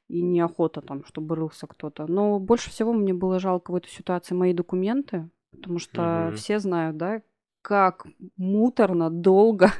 И 0.08 0.22
неохота 0.22 0.80
там, 0.80 1.04
чтобы 1.04 1.34
рылся 1.34 1.66
кто-то. 1.66 2.06
Но 2.06 2.38
больше 2.38 2.70
всего 2.70 2.92
мне 2.92 3.12
было 3.12 3.40
жалко 3.40 3.72
в 3.72 3.74
этой 3.74 3.90
ситуации 3.90 4.34
мои 4.34 4.54
документы, 4.54 5.28
потому 5.50 5.78
что 5.78 6.00
mm-hmm. 6.00 6.34
все 6.36 6.58
знают, 6.60 6.96
да, 6.96 7.22
как 7.66 8.06
муторно, 8.36 9.10
долго 9.10 9.72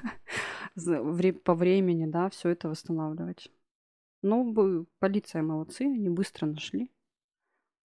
по 1.45 1.55
времени, 1.55 2.07
да, 2.07 2.29
все 2.31 2.49
это 2.49 2.69
восстанавливать. 2.69 3.49
Ну, 4.23 4.87
полиция 4.99 5.43
молодцы, 5.43 5.83
они 5.83 6.09
быстро 6.09 6.47
нашли 6.47 6.91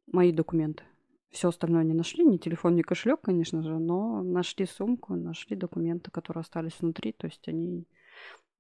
мои 0.07 0.31
документы. 0.31 0.83
Все 1.29 1.49
остальное 1.49 1.83
не 1.83 1.93
нашли, 1.93 2.25
ни 2.25 2.37
телефон, 2.37 2.75
ни 2.75 2.81
кошелек, 2.81 3.21
конечно 3.21 3.61
же, 3.61 3.77
но 3.77 4.23
нашли 4.23 4.65
сумку, 4.65 5.13
нашли 5.15 5.55
документы, 5.55 6.09
которые 6.09 6.41
остались 6.41 6.79
внутри, 6.79 7.11
то 7.11 7.27
есть 7.27 7.47
они 7.47 7.85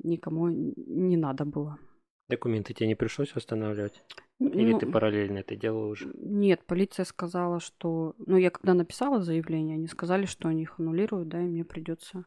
никому 0.03 0.47
не 0.47 1.17
надо 1.17 1.43
было. 1.45 1.79
Документы 2.31 2.73
тебе 2.73 2.87
не 2.87 2.95
пришлось 2.95 3.35
восстанавливать? 3.35 4.03
Или 4.39 4.71
ну, 4.71 4.79
ты 4.79 4.87
параллельно 4.87 5.39
это 5.39 5.55
делала 5.55 5.87
уже? 5.87 6.11
Нет, 6.15 6.63
полиция 6.65 7.05
сказала, 7.05 7.59
что... 7.59 8.15
Ну, 8.25 8.37
я 8.37 8.49
когда 8.49 8.73
написала 8.73 9.21
заявление, 9.21 9.75
они 9.75 9.87
сказали, 9.87 10.25
что 10.25 10.47
они 10.47 10.63
их 10.63 10.79
аннулируют, 10.79 11.27
да, 11.27 11.39
и 11.39 11.45
мне 11.45 11.63
придется 11.63 12.25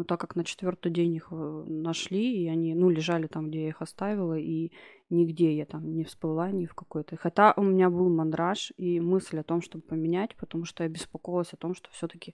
но 0.00 0.04
так 0.04 0.18
как 0.18 0.34
на 0.34 0.44
четвертый 0.44 0.90
день 0.90 1.14
их 1.16 1.28
э, 1.30 1.34
нашли, 1.34 2.44
и 2.44 2.48
они, 2.48 2.74
ну, 2.74 2.88
лежали 2.88 3.26
там, 3.26 3.50
где 3.50 3.64
я 3.64 3.68
их 3.68 3.82
оставила, 3.82 4.38
и 4.38 4.72
нигде 5.10 5.54
я 5.54 5.66
там 5.66 5.94
не 5.94 6.04
всплыла 6.04 6.50
ни 6.50 6.64
в 6.64 6.74
какой-то. 6.74 7.16
Хотя 7.16 7.52
у 7.56 7.62
меня 7.62 7.90
был 7.90 8.08
мандраж 8.08 8.72
и 8.78 8.98
мысль 9.00 9.40
о 9.40 9.44
том, 9.44 9.60
чтобы 9.60 9.84
поменять, 9.84 10.36
потому 10.36 10.64
что 10.64 10.84
я 10.84 10.88
беспокоилась 10.88 11.52
о 11.52 11.58
том, 11.58 11.74
что 11.74 11.90
все-таки, 11.90 12.32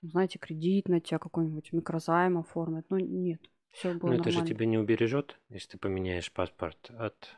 ну, 0.00 0.08
знаете, 0.08 0.38
кредит 0.38 0.88
на 0.88 1.00
тебя 1.00 1.18
какой-нибудь 1.18 1.72
микрозайм 1.72 2.38
оформят. 2.38 2.86
Но 2.88 2.98
нет, 2.98 3.42
все 3.72 3.94
было 3.94 4.10
Но 4.10 4.16
это 4.16 4.30
же 4.30 4.44
тебя 4.44 4.66
не 4.66 4.78
убережет, 4.78 5.38
если 5.48 5.70
ты 5.70 5.78
поменяешь 5.78 6.30
паспорт 6.32 6.90
от 6.98 7.36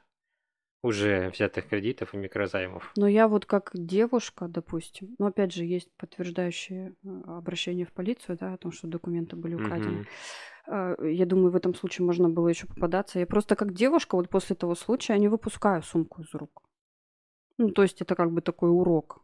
уже 0.82 1.30
взятых 1.30 1.68
кредитов 1.68 2.12
и 2.12 2.18
микрозаймов. 2.18 2.92
Но 2.96 3.08
я 3.08 3.26
вот 3.26 3.46
как 3.46 3.70
девушка, 3.72 4.48
допустим, 4.48 5.14
но 5.18 5.26
опять 5.26 5.54
же 5.54 5.64
есть 5.64 5.90
подтверждающие 5.96 6.92
э, 7.02 7.08
обращения 7.26 7.86
в 7.86 7.92
полицию, 7.92 8.36
да, 8.38 8.52
о 8.52 8.58
том, 8.58 8.70
что 8.70 8.86
документы 8.86 9.34
были 9.34 9.54
украдены. 9.54 10.06
Mm-hmm. 10.66 11.10
Я 11.10 11.26
думаю, 11.26 11.50
в 11.52 11.56
этом 11.56 11.74
случае 11.74 12.06
можно 12.06 12.28
было 12.28 12.48
еще 12.48 12.66
попадаться. 12.66 13.18
Я 13.18 13.26
просто 13.26 13.56
как 13.56 13.72
девушка 13.72 14.16
вот 14.16 14.28
после 14.28 14.56
того 14.56 14.74
случая 14.74 15.18
не 15.18 15.28
выпускаю 15.28 15.82
сумку 15.82 16.22
из 16.22 16.32
рук. 16.34 16.62
Ну, 17.58 17.70
то 17.70 17.82
есть 17.82 18.02
это 18.02 18.14
как 18.14 18.32
бы 18.32 18.40
такой 18.40 18.70
урок. 18.70 19.22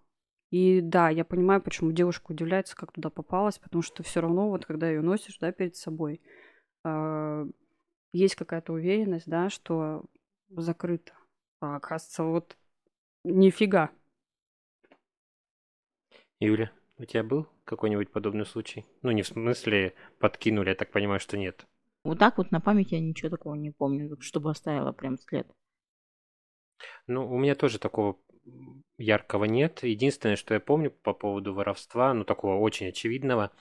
И 0.50 0.80
да, 0.80 1.08
я 1.10 1.24
понимаю, 1.24 1.62
почему 1.62 1.92
девушка 1.92 2.32
удивляется, 2.32 2.76
как 2.76 2.92
туда 2.92 3.08
попалась, 3.08 3.58
потому 3.58 3.82
что 3.82 4.02
все 4.02 4.20
равно 4.20 4.50
вот 4.50 4.66
когда 4.66 4.88
ее 4.88 5.00
носишь, 5.00 5.38
да, 5.38 5.52
перед 5.52 5.76
собой, 5.76 6.20
есть 8.12 8.34
какая-то 8.34 8.72
уверенность, 8.72 9.28
да, 9.28 9.50
что 9.50 10.04
закрыто. 10.48 11.12
А 11.60 11.76
оказывается, 11.76 12.24
вот 12.24 12.56
нифига. 13.24 13.90
Юля, 16.38 16.72
у 16.96 17.04
тебя 17.04 17.22
был 17.22 17.46
какой-нибудь 17.64 18.10
подобный 18.10 18.46
случай? 18.46 18.86
Ну, 19.02 19.10
не 19.10 19.22
в 19.22 19.26
смысле 19.26 19.94
подкинули, 20.18 20.70
я 20.70 20.74
так 20.74 20.90
понимаю, 20.90 21.20
что 21.20 21.36
нет. 21.36 21.66
Вот 22.02 22.18
так 22.18 22.38
вот 22.38 22.50
на 22.50 22.60
память 22.60 22.92
я 22.92 23.00
ничего 23.00 23.28
такого 23.28 23.54
не 23.54 23.70
помню, 23.70 24.18
чтобы 24.20 24.50
оставила 24.50 24.92
прям 24.92 25.18
след. 25.18 25.46
Ну, 27.06 27.30
у 27.30 27.38
меня 27.38 27.54
тоже 27.54 27.78
такого 27.78 28.18
яркого 28.96 29.44
нет. 29.44 29.82
Единственное, 29.82 30.36
что 30.36 30.54
я 30.54 30.60
помню 30.60 30.90
по 30.90 31.12
поводу 31.12 31.52
воровства, 31.52 32.14
ну, 32.14 32.24
такого 32.24 32.56
очень 32.56 32.88
очевидного, 32.88 33.52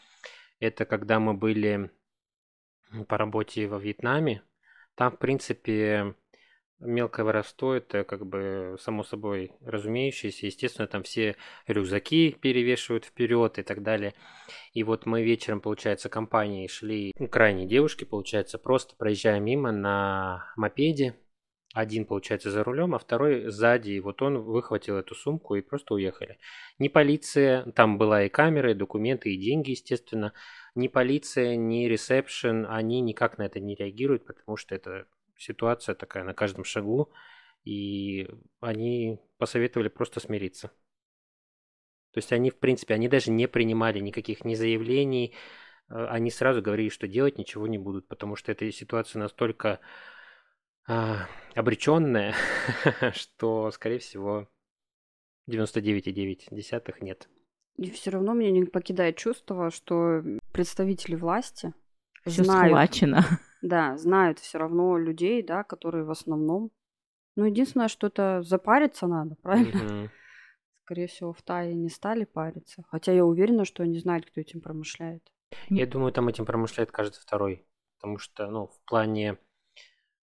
это 0.60 0.86
когда 0.86 1.20
мы 1.20 1.34
были 1.34 1.92
по 3.08 3.18
работе 3.18 3.68
во 3.68 3.80
Вьетнаме. 3.80 4.44
Там, 4.96 5.12
в 5.12 5.20
принципе, 5.20 6.16
мелкое 6.80 7.26
воровство 7.26 7.74
это 7.74 8.04
как 8.04 8.26
бы 8.26 8.78
само 8.80 9.04
собой 9.04 9.52
разумеющееся. 9.62 10.46
Естественно, 10.46 10.88
там 10.88 11.04
все 11.04 11.36
рюкзаки 11.68 12.32
перевешивают 12.32 13.06
вперед 13.06 13.60
и 13.60 13.64
так 13.64 13.84
далее. 13.84 14.14
И 14.74 14.84
вот 14.84 15.06
мы 15.06 15.24
вечером, 15.24 15.62
получается, 15.62 16.10
компанией 16.10 16.68
шли, 16.68 17.14
ну, 17.18 17.28
крайние 17.28 17.68
девушки, 17.68 18.04
получается, 18.04 18.58
просто 18.58 18.96
проезжая 18.96 19.40
мимо 19.40 19.72
на 19.72 20.52
мопеде. 20.56 21.16
Один, 21.76 22.06
получается, 22.06 22.50
за 22.50 22.64
рулем, 22.64 22.96
а 22.96 23.00
второй 23.00 23.52
сзади. 23.52 23.92
И 23.92 24.00
вот 24.00 24.24
он 24.24 24.40
выхватил 24.40 24.98
эту 24.98 25.14
сумку 25.14 25.54
и 25.56 25.62
просто 25.62 25.94
уехали. 25.94 26.40
Ни 26.80 26.88
полиция, 26.88 27.72
там 27.74 28.00
была 28.00 28.24
и 28.24 28.30
камера, 28.30 28.72
и 28.72 28.76
документы, 28.76 29.32
и 29.32 29.38
деньги, 29.38 29.72
естественно. 29.72 30.34
Ни 30.80 30.88
полиция, 30.88 31.58
ни 31.58 31.88
ресепшн, 31.88 32.66
они 32.66 33.02
никак 33.02 33.38
на 33.38 33.44
это 33.44 33.60
не 33.60 33.76
реагируют, 33.76 34.26
потому 34.26 34.56
что 34.56 34.76
это 34.76 35.08
ситуация 35.38 35.94
такая 35.94 36.24
на 36.24 36.34
каждом 36.34 36.64
шагу, 36.64 37.12
и 37.66 38.30
они 38.62 39.20
посоветовали 39.38 39.90
просто 39.90 40.22
смириться. 40.22 40.70
То 42.12 42.18
есть 42.20 42.32
они, 42.32 42.50
в 42.50 42.58
принципе, 42.60 42.94
они 42.94 43.10
даже 43.10 43.30
не 43.30 43.48
принимали 43.48 44.00
никаких 44.00 44.46
ни 44.46 44.56
заявлений, 44.56 45.36
э, 45.90 46.06
они 46.06 46.32
сразу 46.32 46.62
говорили, 46.62 46.88
что 46.88 47.10
делать 47.10 47.38
ничего 47.38 47.68
не 47.68 47.78
будут, 47.78 48.08
потому 48.08 48.38
что 48.38 48.54
эта 48.54 48.72
ситуация 48.72 49.20
настолько 49.20 49.82
а, 50.88 51.28
обреченная, 51.56 52.34
что, 53.14 53.70
скорее 53.72 54.00
всего, 54.00 54.48
99,9 55.50 56.96
нет. 57.02 57.28
И 57.80 57.90
все 57.92 58.12
равно 58.12 58.34
меня 58.34 58.52
не 58.52 58.66
покидает 58.66 59.16
чувство, 59.16 59.72
что 59.72 60.22
представители 60.52 61.16
власти 61.16 61.74
Все 62.26 62.44
знают, 62.44 62.72
схвачено. 62.72 63.24
Да, 63.62 63.98
знают 63.98 64.40
все 64.40 64.58
равно 64.58 64.98
людей, 64.98 65.42
да, 65.42 65.64
которые 65.64 66.04
в 66.04 66.12
основном. 66.12 66.72
Ну, 67.38 67.46
единственное, 67.46 67.88
что 67.88 68.08
это 68.08 68.42
запариться 68.42 69.08
надо, 69.08 69.36
правильно? 69.42 70.04
Угу. 70.04 70.10
Скорее 70.84 71.08
всего, 71.08 71.32
в 71.32 71.42
Тае 71.42 71.74
не 71.74 71.90
стали 71.90 72.26
париться. 72.26 72.84
Хотя 72.90 73.14
я 73.14 73.24
уверена, 73.24 73.64
что 73.64 73.84
они 73.84 73.98
знают, 73.98 74.26
кто 74.26 74.42
этим 74.42 74.60
промышляет. 74.60 75.24
Я 75.70 75.88
думаю, 75.88 76.12
там 76.12 76.28
этим 76.28 76.46
промышляет 76.46 76.92
каждый 76.92 77.20
второй. 77.20 77.66
Потому 77.98 78.18
что, 78.18 78.50
ну, 78.50 78.68
в 78.68 78.80
плане 78.86 79.38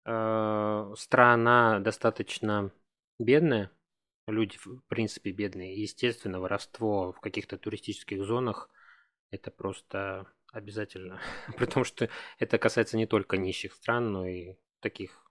э, 0.05 0.93
страна 0.97 1.79
достаточно 1.81 2.73
бедная, 3.19 3.71
люди, 4.27 4.59
в 4.59 4.81
принципе, 4.89 5.31
бедные. 5.33 5.81
Естественно, 5.81 6.41
воровство 6.41 7.13
в 7.13 7.21
каких-то 7.21 7.59
туристических 7.59 8.25
зонах 8.25 8.71
это 9.31 9.51
просто 9.51 10.27
обязательно. 10.53 11.21
При 11.57 11.67
том, 11.67 11.85
что 11.85 12.09
это 12.39 12.59
касается 12.59 12.97
не 12.97 13.07
только 13.07 13.37
нищих 13.37 13.75
стран, 13.75 14.13
но 14.13 14.27
и 14.27 14.57
таких 14.81 15.25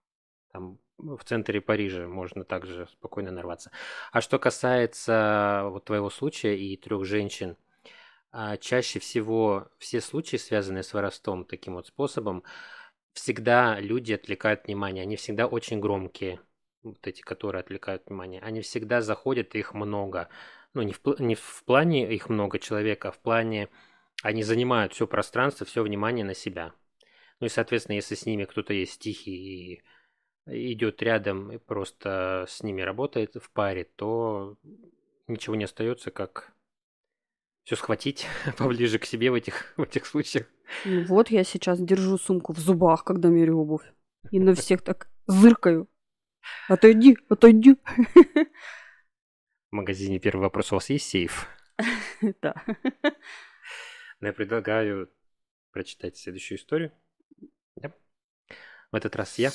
там 0.51 0.79
в 0.97 1.23
центре 1.23 1.61
Парижа 1.61 2.07
можно 2.07 2.45
также 2.45 2.87
спокойно 2.87 3.31
нарваться. 3.31 3.71
А 4.11 4.21
что 4.21 4.39
касается 4.39 5.63
вот 5.65 5.85
твоего 5.85 6.09
случая 6.09 6.55
и 6.55 6.77
трех 6.77 7.05
женщин, 7.05 7.57
а, 8.31 8.57
чаще 8.57 8.99
всего 8.99 9.69
все 9.79 10.01
случаи, 10.01 10.37
связанные 10.37 10.83
с 10.83 10.93
воровством 10.93 11.45
таким 11.45 11.73
вот 11.73 11.87
способом, 11.87 12.43
всегда 13.13 13.79
люди 13.79 14.13
отвлекают 14.13 14.65
внимание. 14.65 15.03
Они 15.03 15.15
всегда 15.15 15.47
очень 15.47 15.79
громкие, 15.79 16.39
вот 16.83 17.05
эти, 17.07 17.21
которые 17.21 17.61
отвлекают 17.61 18.03
внимание. 18.05 18.41
Они 18.41 18.61
всегда 18.61 19.01
заходят, 19.01 19.55
их 19.55 19.73
много. 19.73 20.29
Ну, 20.73 20.81
не 20.81 20.93
в, 20.93 21.01
не 21.19 21.35
в 21.35 21.63
плане 21.65 22.13
их 22.13 22.29
много 22.29 22.59
человек, 22.59 23.05
а 23.05 23.11
в 23.11 23.19
плане 23.19 23.69
они 24.21 24.43
занимают 24.43 24.93
все 24.93 25.07
пространство, 25.07 25.65
все 25.65 25.83
внимание 25.83 26.25
на 26.25 26.33
себя. 26.33 26.73
Ну 27.39 27.47
и, 27.47 27.49
соответственно, 27.49 27.95
если 27.95 28.15
с 28.15 28.25
ними 28.25 28.45
кто-то 28.45 28.73
есть 28.73 29.01
тихий 29.01 29.83
и 30.47 30.73
идет 30.73 31.01
рядом 31.01 31.51
и 31.51 31.57
просто 31.57 32.45
с 32.47 32.63
ними 32.63 32.81
работает 32.81 33.35
в 33.35 33.49
паре, 33.51 33.85
то 33.95 34.57
ничего 35.27 35.55
не 35.55 35.65
остается, 35.65 36.11
как 36.11 36.53
все 37.63 37.75
схватить 37.75 38.27
поближе 38.57 38.99
к 38.99 39.05
себе 39.05 39.31
в 39.31 39.35
этих, 39.35 39.73
в 39.77 39.83
этих 39.83 40.05
случаях. 40.05 40.47
Ну 40.85 41.05
вот 41.05 41.29
я 41.29 41.43
сейчас 41.43 41.79
держу 41.79 42.17
сумку 42.17 42.53
в 42.53 42.59
зубах, 42.59 43.03
когда 43.03 43.29
мерю 43.29 43.59
обувь. 43.59 43.93
И 44.31 44.39
на 44.39 44.55
всех 44.55 44.81
так 44.81 45.09
зыркаю. 45.27 45.87
Отойди, 46.67 47.17
отойди. 47.29 47.75
В 49.71 49.75
магазине 49.75 50.19
первый 50.19 50.41
вопрос, 50.41 50.71
у 50.71 50.75
вас 50.75 50.89
есть 50.89 51.09
сейф? 51.09 51.47
Да. 52.41 52.55
Но 54.19 54.27
я 54.27 54.33
предлагаю 54.33 55.09
прочитать 55.71 56.15
следующую 56.15 56.57
историю. 56.57 56.93
Да. 57.75 57.91
В 58.91 58.95
этот 58.95 59.15
раз 59.15 59.37
я. 59.39 59.51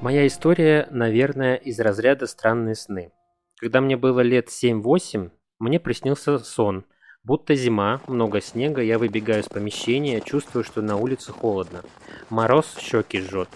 Моя 0.00 0.26
история, 0.26 0.86
наверное, 0.90 1.56
из 1.56 1.80
разряда 1.80 2.26
«Странные 2.26 2.74
сны». 2.74 3.12
Когда 3.56 3.80
мне 3.80 3.96
было 3.96 4.20
лет 4.20 4.48
7-8, 4.48 5.30
мне 5.58 5.80
приснился 5.80 6.38
сон. 6.38 6.84
Будто 7.28 7.54
зима, 7.54 8.00
много 8.06 8.40
снега, 8.40 8.80
я 8.80 8.98
выбегаю 8.98 9.42
из 9.42 9.50
помещения, 9.50 10.22
чувствую, 10.22 10.64
что 10.64 10.80
на 10.80 10.96
улице 10.96 11.30
холодно. 11.30 11.82
Мороз 12.30 12.74
щеки 12.78 13.20
жжет. 13.20 13.50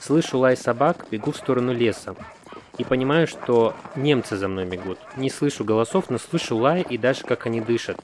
Слышу 0.00 0.38
лай 0.38 0.56
собак, 0.56 1.08
бегу 1.10 1.32
в 1.32 1.36
сторону 1.36 1.74
леса. 1.74 2.16
И 2.78 2.84
понимаю, 2.84 3.26
что 3.26 3.74
немцы 3.96 4.38
за 4.38 4.48
мной 4.48 4.64
бегут. 4.64 4.98
Не 5.18 5.28
слышу 5.28 5.62
голосов, 5.62 6.08
но 6.08 6.16
слышу 6.16 6.56
лай 6.56 6.80
и 6.80 6.96
даже 6.96 7.24
как 7.24 7.44
они 7.44 7.60
дышат. 7.60 7.98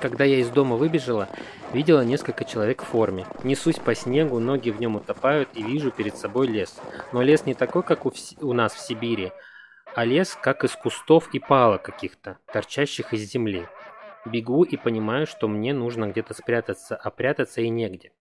Когда 0.00 0.24
я 0.24 0.38
из 0.38 0.48
дома 0.48 0.76
выбежала, 0.76 1.28
видела 1.74 2.00
несколько 2.00 2.46
человек 2.46 2.82
в 2.82 2.86
форме. 2.86 3.26
Несусь 3.42 3.76
по 3.76 3.94
снегу, 3.94 4.38
ноги 4.38 4.70
в 4.70 4.80
нем 4.80 4.96
утопают 4.96 5.50
и 5.52 5.62
вижу 5.62 5.90
перед 5.90 6.16
собой 6.16 6.46
лес. 6.46 6.80
Но 7.12 7.20
лес 7.20 7.44
не 7.44 7.52
такой, 7.52 7.82
как 7.82 8.06
у, 8.06 8.10
в... 8.10 8.14
у 8.40 8.54
нас 8.54 8.72
в 8.72 8.80
Сибири, 8.80 9.32
а 9.94 10.06
лес 10.06 10.34
как 10.40 10.64
из 10.64 10.72
кустов 10.72 11.28
и 11.34 11.38
палок 11.38 11.82
каких-то, 11.82 12.38
торчащих 12.50 13.12
из 13.12 13.30
земли. 13.30 13.68
Бегу 14.28 14.62
и 14.62 14.76
понимаю, 14.76 15.26
что 15.26 15.48
мне 15.48 15.72
нужно 15.72 16.08
где-то 16.08 16.34
спрятаться, 16.34 16.96
а 16.96 17.10
прятаться 17.10 17.60
и 17.60 17.68
негде. 17.68 18.12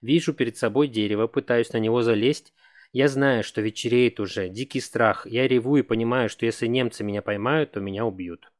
Вижу 0.00 0.34
перед 0.34 0.56
собой 0.56 0.88
дерево, 0.88 1.26
пытаюсь 1.26 1.72
на 1.72 1.78
него 1.78 2.02
залезть. 2.02 2.52
Я 2.92 3.08
знаю, 3.08 3.42
что 3.42 3.60
вечереет 3.60 4.20
уже, 4.20 4.48
дикий 4.48 4.80
страх. 4.80 5.26
Я 5.26 5.48
реву 5.48 5.76
и 5.76 5.82
понимаю, 5.82 6.28
что 6.28 6.46
если 6.46 6.66
немцы 6.66 7.02
меня 7.02 7.22
поймают, 7.22 7.72
то 7.72 7.80
меня 7.80 8.04
убьют. 8.04 8.52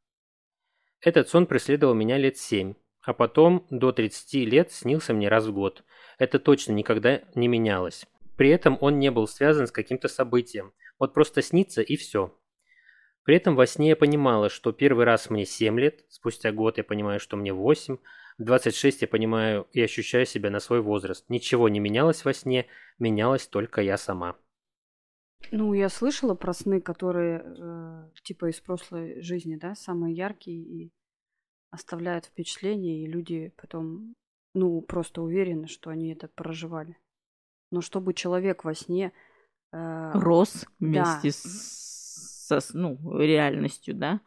Этот 1.00 1.28
сон 1.28 1.46
преследовал 1.46 1.94
меня 1.94 2.16
лет 2.16 2.38
семь, 2.38 2.74
а 3.02 3.12
потом 3.12 3.66
до 3.68 3.92
30 3.92 4.34
лет 4.50 4.72
снился 4.72 5.12
мне 5.12 5.28
раз 5.28 5.46
в 5.46 5.52
год. 5.52 5.84
Это 6.18 6.38
точно 6.38 6.72
никогда 6.72 7.20
не 7.34 7.46
менялось. 7.46 8.06
При 8.36 8.48
этом 8.48 8.78
он 8.80 8.98
не 8.98 9.10
был 9.10 9.28
связан 9.28 9.66
с 9.66 9.70
каким-то 9.70 10.08
событием. 10.08 10.72
Вот 10.98 11.12
просто 11.12 11.42
снится 11.42 11.82
и 11.82 11.96
все. 11.96 12.34
При 13.24 13.36
этом 13.36 13.56
во 13.56 13.66
сне 13.66 13.90
я 13.90 13.96
понимала, 13.96 14.50
что 14.50 14.72
первый 14.72 15.06
раз 15.06 15.30
мне 15.30 15.46
7 15.46 15.80
лет, 15.80 16.04
спустя 16.08 16.52
год 16.52 16.76
я 16.76 16.84
понимаю, 16.84 17.18
что 17.18 17.36
мне 17.36 17.52
8, 17.52 17.96
в 18.38 18.42
26 18.42 19.02
я 19.02 19.08
понимаю 19.08 19.66
и 19.72 19.80
ощущаю 19.80 20.26
себя 20.26 20.50
на 20.50 20.60
свой 20.60 20.82
возраст. 20.82 21.24
Ничего 21.30 21.68
не 21.68 21.80
менялось 21.80 22.24
во 22.24 22.34
сне, 22.34 22.66
менялась 22.98 23.46
только 23.46 23.80
я 23.80 23.96
сама. 23.96 24.36
Ну, 25.50 25.72
я 25.72 25.88
слышала 25.88 26.34
про 26.34 26.52
сны, 26.52 26.80
которые 26.80 27.44
э, 27.44 28.10
типа 28.22 28.50
из 28.50 28.60
прошлой 28.60 29.20
жизни, 29.20 29.56
да, 29.56 29.74
самые 29.74 30.14
яркие 30.14 30.62
и 30.62 30.92
оставляют 31.70 32.26
впечатление, 32.26 33.02
и 33.02 33.06
люди 33.06 33.52
потом, 33.56 34.14
ну, 34.54 34.80
просто 34.80 35.22
уверены, 35.22 35.66
что 35.66 35.90
они 35.90 36.12
это 36.12 36.28
проживали. 36.28 36.96
Но 37.70 37.80
чтобы 37.80 38.14
человек 38.14 38.64
во 38.64 38.74
сне... 38.74 39.12
Э, 39.72 40.12
Рос 40.14 40.66
вместе 40.78 41.28
да. 41.28 41.32
с, 41.32 41.83
со, 42.46 42.60
ну, 42.72 42.98
реальностью, 43.18 43.94
да? 43.94 44.20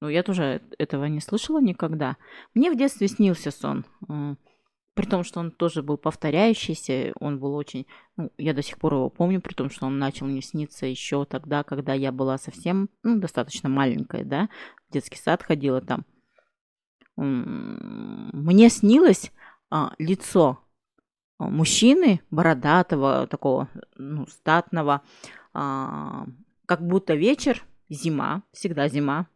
Ну, 0.00 0.08
я 0.08 0.22
тоже 0.22 0.62
этого 0.78 1.06
не 1.06 1.20
слышала 1.20 1.60
никогда. 1.60 2.16
Мне 2.54 2.70
в 2.70 2.76
детстве 2.76 3.08
снился 3.08 3.50
сон. 3.50 3.84
При 4.94 5.06
том, 5.06 5.22
что 5.22 5.40
он 5.40 5.52
тоже 5.52 5.82
был 5.82 5.96
повторяющийся, 5.96 7.12
он 7.20 7.38
был 7.38 7.54
очень... 7.54 7.86
Ну, 8.16 8.32
я 8.36 8.52
до 8.52 8.62
сих 8.62 8.78
пор 8.78 8.94
его 8.94 9.10
помню, 9.10 9.40
при 9.40 9.54
том, 9.54 9.70
что 9.70 9.86
он 9.86 9.98
начал 9.98 10.26
мне 10.26 10.42
сниться 10.42 10.86
еще 10.86 11.24
тогда, 11.24 11.62
когда 11.62 11.94
я 11.94 12.10
была 12.10 12.36
совсем, 12.36 12.88
ну, 13.04 13.20
достаточно 13.20 13.68
маленькая, 13.68 14.24
да, 14.24 14.48
в 14.88 14.92
детский 14.92 15.18
сад 15.18 15.42
ходила 15.42 15.80
там. 15.80 16.04
Мне 17.16 18.70
снилось 18.70 19.32
а, 19.70 19.92
лицо 19.98 20.58
а, 21.38 21.48
мужчины, 21.48 22.20
бородатого, 22.30 23.26
такого, 23.28 23.68
ну, 23.96 24.26
статного, 24.26 25.02
а, 25.52 26.26
как 26.68 26.86
будто 26.86 27.14
вечер, 27.14 27.64
зима, 27.88 28.42
всегда 28.52 28.88
зима, 28.88 29.26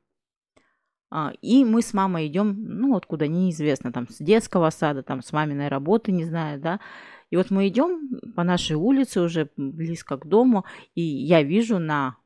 а, 1.10 1.32
и 1.40 1.64
мы 1.64 1.80
с 1.80 1.94
мамой 1.94 2.26
идем, 2.26 2.54
ну, 2.58 2.94
откуда 2.94 3.26
неизвестно, 3.26 3.90
там, 3.90 4.06
с 4.06 4.18
детского 4.18 4.68
сада, 4.68 5.02
там, 5.02 5.22
с 5.22 5.32
маминой 5.32 5.68
работы, 5.68 6.12
не 6.12 6.24
знаю, 6.24 6.60
да. 6.60 6.78
И 7.30 7.36
вот 7.36 7.50
мы 7.50 7.68
идем 7.68 8.20
по 8.36 8.44
нашей 8.44 8.76
улице 8.76 9.22
уже 9.22 9.48
близко 9.56 10.18
к 10.18 10.26
дому, 10.26 10.66
и 10.94 11.00
я 11.00 11.42
вижу 11.42 11.78
на, 11.78 12.16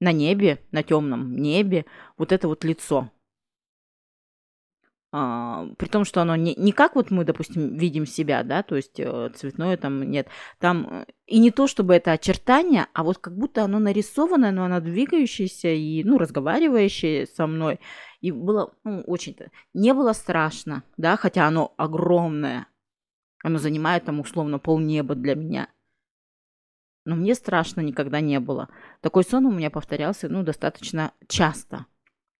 на 0.00 0.12
небе, 0.12 0.58
на 0.70 0.82
темном 0.82 1.34
небе 1.34 1.86
вот 2.18 2.30
это 2.30 2.46
вот 2.46 2.62
лицо 2.62 3.10
а, 5.12 5.68
при 5.78 5.86
том, 5.86 6.04
что 6.04 6.20
оно 6.20 6.34
не, 6.36 6.54
не 6.56 6.72
как 6.72 6.96
вот 6.96 7.10
мы, 7.10 7.24
допустим, 7.24 7.76
видим 7.76 8.06
себя, 8.06 8.42
да, 8.42 8.62
то 8.62 8.76
есть 8.76 8.98
э, 8.98 9.30
цветное 9.34 9.76
там 9.76 10.02
нет, 10.02 10.28
там 10.58 10.86
э, 10.90 11.06
и 11.26 11.38
не 11.38 11.50
то, 11.50 11.68
чтобы 11.68 11.94
это 11.94 12.12
очертание, 12.12 12.88
а 12.92 13.04
вот 13.04 13.18
как 13.18 13.36
будто 13.36 13.62
оно 13.62 13.78
нарисованное, 13.78 14.50
но 14.50 14.64
оно 14.64 14.80
двигающееся 14.80 15.68
и, 15.68 16.02
ну, 16.02 16.18
разговаривающее 16.18 17.26
со 17.26 17.46
мной, 17.46 17.78
и 18.20 18.32
было, 18.32 18.74
ну, 18.82 19.02
очень-то, 19.06 19.50
не 19.74 19.94
было 19.94 20.12
страшно, 20.12 20.82
да, 20.96 21.16
хотя 21.16 21.46
оно 21.46 21.72
огромное, 21.76 22.66
оно 23.44 23.58
занимает 23.58 24.04
там 24.04 24.18
условно 24.18 24.58
полнеба 24.58 25.14
для 25.14 25.36
меня, 25.36 25.68
но 27.04 27.14
мне 27.14 27.36
страшно 27.36 27.80
никогда 27.80 28.20
не 28.20 28.40
было. 28.40 28.68
Такой 29.00 29.22
сон 29.22 29.46
у 29.46 29.52
меня 29.52 29.70
повторялся, 29.70 30.28
ну, 30.28 30.42
достаточно 30.42 31.12
часто– 31.28 31.86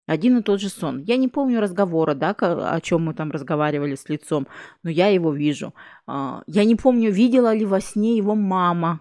один 0.06 0.38
и 0.38 0.42
тот 0.42 0.60
же 0.60 0.68
сон. 0.68 1.02
Я 1.02 1.16
не 1.16 1.28
помню 1.28 1.60
разговора, 1.60 2.14
да, 2.14 2.30
о 2.30 2.80
чем 2.80 3.04
мы 3.04 3.14
там 3.14 3.32
разговаривали 3.32 3.96
с 3.96 4.08
лицом, 4.08 4.46
но 4.82 4.90
я 4.90 5.08
его 5.08 5.32
вижу. 5.32 5.74
А, 6.06 6.42
я 6.46 6.64
не 6.64 6.76
помню, 6.76 7.10
видела 7.10 7.52
ли 7.52 7.64
во 7.64 7.80
сне 7.80 8.16
его 8.16 8.34
мама. 8.34 9.00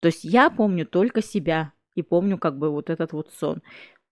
То 0.00 0.08
есть 0.08 0.24
я 0.24 0.50
помню 0.50 0.86
только 0.86 1.22
себя 1.22 1.72
и 1.94 2.02
помню 2.02 2.36
как 2.36 2.58
бы 2.58 2.70
вот 2.70 2.90
этот 2.90 3.12
вот 3.12 3.32
сон. 3.32 3.62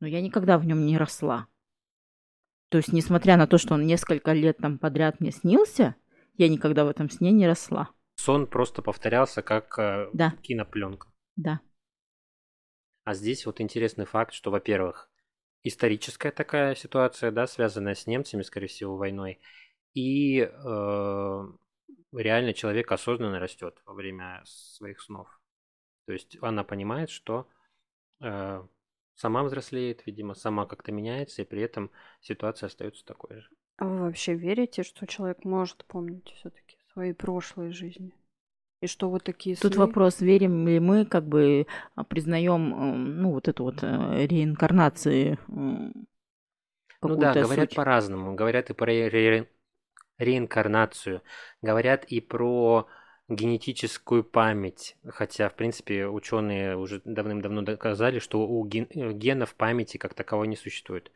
Но 0.00 0.07
я 0.07 0.22
никогда 0.22 0.59
в 0.59 0.66
нем 0.66 0.85
не 0.87 0.96
росла. 0.96 1.46
То 2.70 2.78
есть, 2.78 2.90
несмотря 2.90 3.37
на 3.37 3.46
то, 3.46 3.59
что 3.59 3.74
он 3.74 3.87
несколько 3.87 4.33
лет 4.33 4.57
там 4.57 4.78
подряд 4.78 5.20
мне 5.20 5.31
снился, 5.31 5.94
я 6.38 6.48
никогда 6.48 6.87
в 6.87 6.88
этом 6.88 7.11
сне 7.11 7.31
не 7.31 7.46
росла. 7.46 7.90
Сон 8.16 8.46
просто 8.46 8.81
повторялся 8.81 9.42
как 9.42 9.78
э, 9.78 10.09
да. 10.14 10.33
кинопленка. 10.40 11.09
Да. 11.37 11.61
А 13.05 13.12
здесь 13.12 13.44
вот 13.44 13.61
интересный 13.61 14.07
факт, 14.07 14.33
что, 14.33 14.50
во-первых, 14.50 15.12
историческая 15.62 16.31
такая 16.31 16.75
ситуация, 16.75 17.31
да, 17.31 17.46
связанная 17.46 17.94
с 17.94 18.07
немцами, 18.07 18.42
скорее 18.42 18.66
всего, 18.66 18.96
войной. 18.96 19.40
И 19.94 20.40
э, 20.40 21.44
реально 22.12 22.55
человек 22.55 22.90
осознанно 22.92 23.38
растет 23.38 23.81
во 23.85 23.94
время 23.94 24.42
своих 24.44 25.01
снов. 25.01 25.29
То 26.07 26.12
есть 26.12 26.37
она 26.40 26.64
понимает, 26.64 27.11
что 27.11 27.48
э, 28.20 28.62
сама 29.14 29.42
взрослеет, 29.44 30.07
видимо, 30.07 30.35
сама 30.35 30.66
как-то 30.66 30.92
меняется, 30.92 31.42
и 31.42 31.46
при 31.46 31.62
этом 31.62 31.90
ситуация 32.20 32.66
остается 32.66 33.05
такой 33.05 33.40
же. 33.40 33.48
А 33.77 33.87
вы 33.87 34.01
вообще 34.01 34.35
верите, 34.35 34.83
что 34.83 35.07
человек 35.07 35.44
может 35.44 35.85
помнить 35.85 36.33
все-таки 36.37 36.77
свои 36.92 37.12
прошлые 37.12 37.72
жизни? 37.72 38.12
И 38.83 38.88
что 38.88 39.09
вот 39.09 39.23
такие 39.23 39.55
Тут 39.55 39.75
сны... 39.75 39.81
вопрос, 39.81 40.21
верим 40.21 40.66
ли 40.66 40.81
мы, 40.81 41.07
как 41.07 41.25
бы 41.25 41.68
а, 41.95 42.03
признаем, 42.03 43.23
ну, 43.23 43.31
вот 43.31 43.47
эту 43.47 43.62
вот 43.62 43.79
э, 43.81 44.27
реинкарнацию. 44.27 45.38
Ну 45.49 47.16
да, 47.16 47.33
говорят 47.33 47.71
суть. 47.71 47.77
по-разному. 47.77 48.35
Говорят 48.35 48.71
и 48.71 48.75
про 48.75 48.87
ре- 48.87 49.09
ре- 49.09 49.49
реинкарнацию, 50.18 51.23
говорят 51.62 52.05
и 52.07 52.21
про 52.21 52.88
генетическую 53.29 54.25
память. 54.25 54.97
Хотя, 55.07 55.49
в 55.49 55.55
принципе, 55.55 56.09
ученые 56.09 56.77
уже 56.77 57.03
давным-давно 57.05 57.62
доказали, 57.62 58.18
что 58.18 58.49
у 58.49 58.66
ген- 58.66 58.88
э, 58.90 59.12
генов 59.12 59.55
памяти 59.55 59.97
как 59.97 60.14
таковой 60.14 60.49
не 60.49 60.57
существует. 60.57 61.12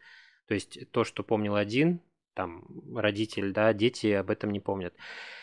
То 0.46 0.55
есть 0.55 0.88
то, 0.92 1.02
что 1.02 1.24
помнил 1.24 1.57
один, 1.57 2.00
там, 2.37 2.64
родитель, 2.94 3.53
да, 3.53 3.72
дети 3.72 4.09
об 4.12 4.31
этом 4.31 4.51
не 4.53 4.61
помнят. 4.61 4.94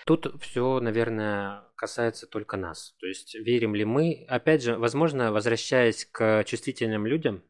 Тут 0.05 0.41
все, 0.41 0.79
наверное, 0.79 1.63
касается 1.75 2.27
только 2.27 2.55
нас. 2.55 2.95
То 2.99 3.07
есть 3.07 3.33
верим 3.35 3.73
ли 3.75 3.83
мы? 3.83 4.25
Опять 4.29 4.63
же, 4.63 4.77
возможно, 4.77 5.31
возвращаясь 5.31 6.05
к 6.05 6.43
чувствительным 6.45 7.07
людям, 7.07 7.41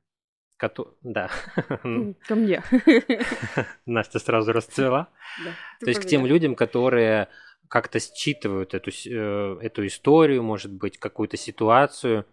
кото- 0.57 0.95
да, 1.01 1.29
М, 1.83 2.15
Ко 2.27 2.35
мне. 2.35 2.63
Настя 3.85 4.19
сразу 4.19 4.53
расцвела. 4.53 5.09
Да, 5.43 5.51
То 5.81 5.89
есть 5.89 6.01
к 6.01 6.05
тем 6.05 6.25
людям, 6.25 6.55
которые 6.55 7.27
как-то 7.67 7.99
считывают 7.99 8.73
эту, 8.73 8.91
э, 8.91 9.57
эту 9.61 9.85
историю, 9.85 10.41
может 10.43 10.71
быть, 10.71 10.97
какую-то 10.99 11.37
ситуацию, 11.37 12.25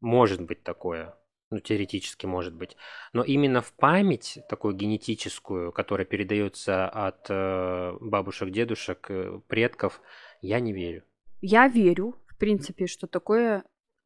может 0.00 0.40
быть 0.40 0.62
такое, 0.62 1.14
ну, 1.50 1.60
теоретически 1.60 2.26
может 2.26 2.54
быть. 2.54 2.76
Но 3.12 3.22
именно 3.22 3.62
в 3.62 3.72
память, 3.72 4.38
такую 4.48 4.74
генетическую, 4.74 5.72
которая 5.72 6.04
передается 6.04 6.88
от 6.88 7.26
э, 7.28 7.96
бабушек, 8.00 8.50
дедушек, 8.50 9.06
э, 9.10 9.40
предков, 9.46 10.00
я 10.40 10.60
не 10.60 10.72
верю. 10.72 11.04
Я 11.40 11.68
верю, 11.68 12.16
в 12.26 12.36
принципе, 12.36 12.86
что 12.86 13.06
такое 13.06 13.64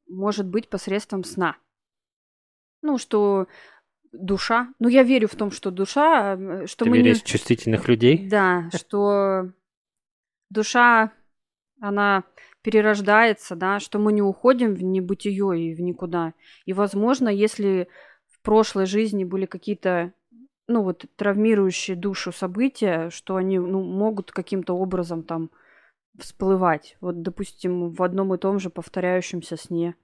может 0.09 0.47
быть 0.47 0.69
посредством 0.69 1.25
сна. 1.25 1.57
Ну, 2.83 2.99
что 2.99 3.47
душа... 4.13 4.69
Ну, 4.79 4.89
я 4.89 5.03
верю 5.03 5.29
в 5.29 5.37
том, 5.37 5.51
что 5.51 5.71
душа... 5.71 6.37
э, 6.37 6.67
Что 6.67 6.85
Ты 6.85 6.91
мы 6.91 6.99
не... 6.99 7.05
веришь 7.05 7.23
в 7.23 7.27
чувствительных 7.27 7.89
людей? 7.89 8.29
Да, 8.29 8.69
что 8.75 9.53
душа, 10.51 11.13
она 11.81 12.25
перерождается, 12.63 13.57
да, 13.57 13.81
что 13.81 13.99
мы 13.99 14.13
не 14.13 14.23
уходим 14.23 14.75
в 14.75 14.83
небытие 14.83 15.71
и 15.71 15.75
в 15.75 15.81
никуда. 15.81 16.35
И, 16.65 16.73
возможно, 16.73 17.29
если 17.29 17.89
в 18.29 18.41
прошлой 18.43 18.87
жизни 18.87 19.25
были 19.25 19.47
какие-то, 19.47 20.13
ну 20.67 20.83
вот, 20.83 21.05
травмирующие 21.17 21.97
душу 21.97 22.33
события, 22.33 23.11
что 23.11 23.37
они, 23.37 23.59
ну, 23.59 23.83
могут 23.83 24.33
каким-то 24.33 24.75
образом 24.75 25.23
там 25.23 25.51
всплывать. 26.19 26.97
Вот, 27.01 27.23
допустим, 27.23 27.91
в 27.91 28.03
одном 28.03 28.35
и 28.35 28.39
том 28.39 28.59
же 28.59 28.69
повторяющемся 28.69 29.57
сне. 29.57 29.95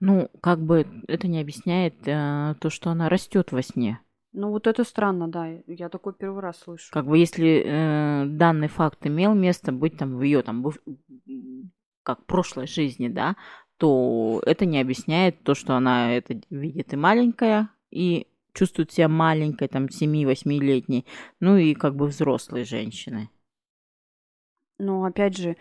Ну, 0.00 0.30
как 0.40 0.60
бы 0.60 0.86
это 1.06 1.28
не 1.28 1.40
объясняет 1.40 1.94
э, 2.06 2.54
то, 2.60 2.70
что 2.70 2.90
она 2.90 3.08
растет 3.08 3.52
во 3.52 3.62
сне. 3.62 4.00
Ну, 4.32 4.50
вот 4.50 4.66
это 4.66 4.84
странно, 4.84 5.28
да. 5.28 5.48
Я 5.66 5.88
такой 5.88 6.14
первый 6.14 6.40
раз 6.40 6.58
слышу. 6.60 6.92
Как 6.92 7.06
бы 7.06 7.18
если 7.18 7.62
э, 7.64 8.26
данный 8.26 8.68
факт 8.68 9.04
имел 9.06 9.34
место 9.34 9.72
быть 9.72 9.96
там 9.98 10.16
в 10.16 10.22
ее 10.22 10.42
там 10.42 10.64
как 12.02 12.26
прошлой 12.26 12.66
жизни, 12.66 13.08
да, 13.08 13.36
то 13.76 14.42
это 14.44 14.66
не 14.66 14.80
объясняет 14.80 15.42
то, 15.42 15.54
что 15.54 15.74
она 15.74 16.12
это 16.14 16.40
видит 16.50 16.92
и 16.92 16.96
маленькая, 16.96 17.70
и 17.90 18.26
чувствует 18.52 18.92
себя 18.92 19.08
маленькой, 19.08 19.68
там, 19.68 19.86
7-8-летней, 19.86 21.06
ну 21.40 21.56
и 21.56 21.74
как 21.74 21.96
бы 21.96 22.06
взрослой 22.06 22.64
женщиной. 22.64 23.30
Но 24.78 25.04
опять 25.04 25.36
же, 25.36 25.56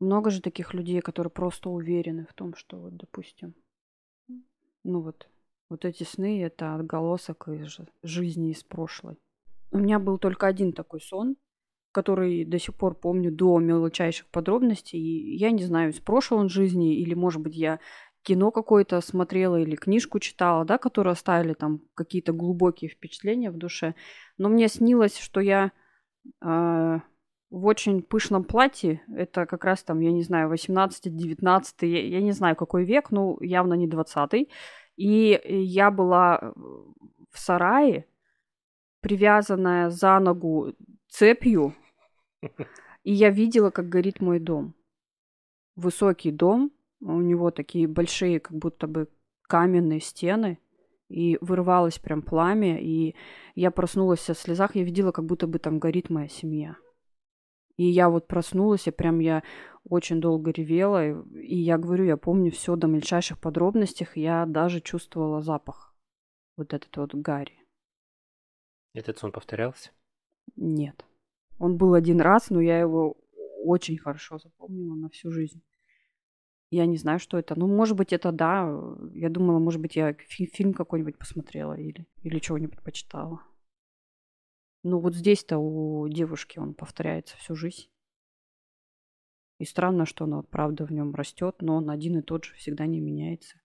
много 0.00 0.30
же 0.30 0.42
таких 0.42 0.74
людей, 0.74 1.00
которые 1.00 1.30
просто 1.30 1.70
уверены 1.70 2.26
в 2.28 2.34
том, 2.34 2.54
что 2.54 2.76
вот, 2.78 2.96
допустим, 2.96 3.54
ну 4.84 5.00
вот, 5.00 5.28
вот 5.68 5.84
эти 5.84 6.02
сны 6.02 6.42
это 6.42 6.74
отголосок 6.74 7.48
из 7.48 7.66
жи- 7.66 7.88
жизни 8.02 8.50
из 8.50 8.62
прошлой. 8.64 9.16
У 9.70 9.78
меня 9.78 9.98
был 9.98 10.18
только 10.18 10.46
один 10.46 10.72
такой 10.72 11.00
сон, 11.00 11.36
который 11.92 12.44
до 12.44 12.58
сих 12.58 12.74
пор 12.74 12.94
помню 12.94 13.30
до 13.30 13.58
мелочайших 13.58 14.26
подробностей. 14.28 14.98
И 14.98 15.36
я 15.36 15.50
не 15.50 15.64
знаю, 15.64 15.90
из 15.90 16.00
прошлой 16.00 16.48
жизни, 16.48 16.96
или, 16.96 17.14
может 17.14 17.40
быть, 17.40 17.54
я 17.54 17.78
кино 18.22 18.50
какое-то 18.50 19.00
смотрела 19.00 19.56
или 19.60 19.76
книжку 19.76 20.18
читала, 20.18 20.64
да, 20.64 20.78
которые 20.78 21.12
оставили 21.12 21.54
там 21.54 21.80
какие-то 21.94 22.32
глубокие 22.32 22.90
впечатления 22.90 23.50
в 23.50 23.56
душе. 23.56 23.94
Но 24.38 24.48
мне 24.48 24.68
снилось, 24.68 25.18
что 25.18 25.40
я 25.40 25.72
э, 26.40 27.00
в 27.50 27.66
очень 27.66 28.02
пышном 28.02 28.44
платье. 28.44 29.02
Это 29.14 29.46
как 29.46 29.64
раз 29.64 29.82
там, 29.82 30.00
я 30.00 30.12
не 30.12 30.22
знаю, 30.22 30.52
18-19, 30.52 31.86
я, 31.86 32.06
я 32.06 32.20
не 32.20 32.32
знаю, 32.32 32.56
какой 32.56 32.84
век, 32.84 33.10
но 33.10 33.36
явно 33.40 33.74
не 33.74 33.86
20 33.86 34.48
И 34.96 35.40
я 35.46 35.90
была 35.90 36.52
в 37.30 37.38
сарае, 37.38 38.06
привязанная 39.00 39.90
за 39.90 40.18
ногу 40.20 40.74
цепью, 41.08 41.74
и 43.04 43.12
я 43.12 43.30
видела, 43.30 43.70
как 43.70 43.88
горит 43.88 44.20
мой 44.20 44.38
дом. 44.38 44.74
Высокий 45.76 46.30
дом, 46.30 46.72
у 47.00 47.20
него 47.20 47.50
такие 47.50 47.88
большие, 47.88 48.40
как 48.40 48.56
будто 48.56 48.86
бы 48.86 49.08
каменные 49.42 50.00
стены, 50.00 50.58
и 51.08 51.36
вырывалось 51.40 51.98
прям 51.98 52.22
пламя, 52.22 52.80
и 52.80 53.14
я 53.54 53.70
проснулась 53.70 54.28
в 54.28 54.34
слезах, 54.34 54.76
я 54.76 54.82
видела, 54.82 55.12
как 55.12 55.26
будто 55.26 55.46
бы 55.46 55.58
там 55.58 55.78
горит 55.78 56.08
моя 56.10 56.28
семья. 56.28 56.76
И 57.76 57.84
я 57.84 58.08
вот 58.08 58.26
проснулась, 58.28 58.86
и 58.86 58.90
прям 58.90 59.18
я 59.18 59.42
очень 59.84 60.20
долго 60.20 60.50
ревела, 60.50 61.06
и, 61.06 61.14
и 61.38 61.56
я 61.56 61.78
говорю, 61.78 62.04
я 62.04 62.16
помню 62.16 62.50
все 62.50 62.76
до 62.76 62.86
мельчайших 62.86 63.38
подробностей, 63.38 64.06
я 64.14 64.46
даже 64.46 64.80
чувствовала 64.80 65.42
запах. 65.42 65.94
Вот 66.56 66.72
этот 66.72 66.96
вот 66.96 67.14
гари. 67.14 67.58
Этот 68.94 69.18
сон 69.18 69.32
повторялся? 69.32 69.90
Нет. 70.56 71.04
Он 71.62 71.76
был 71.76 71.94
один 71.94 72.20
раз, 72.20 72.50
но 72.50 72.60
я 72.60 72.80
его 72.80 73.16
очень 73.62 73.96
хорошо 73.96 74.36
запомнила 74.38 74.96
на 74.96 75.08
всю 75.10 75.30
жизнь. 75.30 75.62
Я 76.70 76.86
не 76.86 76.96
знаю, 76.96 77.20
что 77.20 77.38
это. 77.38 77.56
Ну, 77.56 77.68
может 77.68 77.96
быть, 77.96 78.12
это 78.12 78.32
да. 78.32 78.68
Я 79.12 79.30
думала, 79.30 79.60
может 79.60 79.80
быть, 79.80 79.94
я 79.94 80.12
фи- 80.12 80.50
фильм 80.52 80.74
какой-нибудь 80.74 81.18
посмотрела 81.18 81.74
или, 81.74 82.04
или 82.22 82.40
чего-нибудь 82.40 82.82
почитала. 82.82 83.42
Ну, 84.82 84.98
вот 84.98 85.14
здесь-то 85.14 85.58
у 85.58 86.08
девушки 86.08 86.58
он 86.58 86.74
повторяется 86.74 87.36
всю 87.36 87.54
жизнь. 87.54 87.88
И 89.60 89.64
странно, 89.64 90.04
что 90.04 90.24
он, 90.24 90.34
вот, 90.34 90.48
правда, 90.48 90.84
в 90.84 90.90
нем 90.90 91.14
растет, 91.14 91.58
но 91.60 91.76
он 91.76 91.90
один 91.90 92.18
и 92.18 92.22
тот 92.22 92.44
же 92.44 92.54
всегда 92.54 92.86
не 92.86 92.98
меняется. 92.98 93.60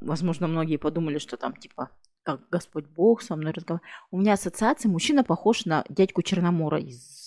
Возможно, 0.00 0.46
многие 0.46 0.76
подумали, 0.76 1.18
что 1.18 1.36
там 1.36 1.56
типа 1.56 1.90
как 2.22 2.48
Господь 2.48 2.86
Бог 2.86 3.22
со 3.22 3.34
мной 3.34 3.50
разговаривает. 3.50 3.90
У 4.12 4.18
меня 4.18 4.34
ассоциация, 4.34 4.88
мужчина 4.88 5.24
похож 5.24 5.64
на 5.64 5.84
дядьку 5.88 6.22
Черномора 6.22 6.78
из 6.78 7.19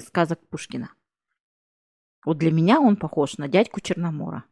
сказок 0.00 0.40
Пушкина. 0.48 0.90
Вот 2.24 2.38
для 2.38 2.50
меня 2.50 2.80
он 2.80 2.96
похож 2.96 3.38
на 3.38 3.48
дядьку 3.48 3.80
Черномора. 3.80 4.44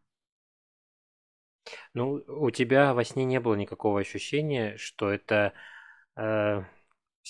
Ну, 1.95 2.23
у 2.29 2.51
тебя 2.51 2.95
во 2.95 3.05
сне 3.05 3.25
не 3.25 3.41
было 3.41 3.55
никакого 3.55 4.01
ощущения, 4.01 4.77
что 4.77 5.11
это 5.11 5.55
э, 6.17 6.63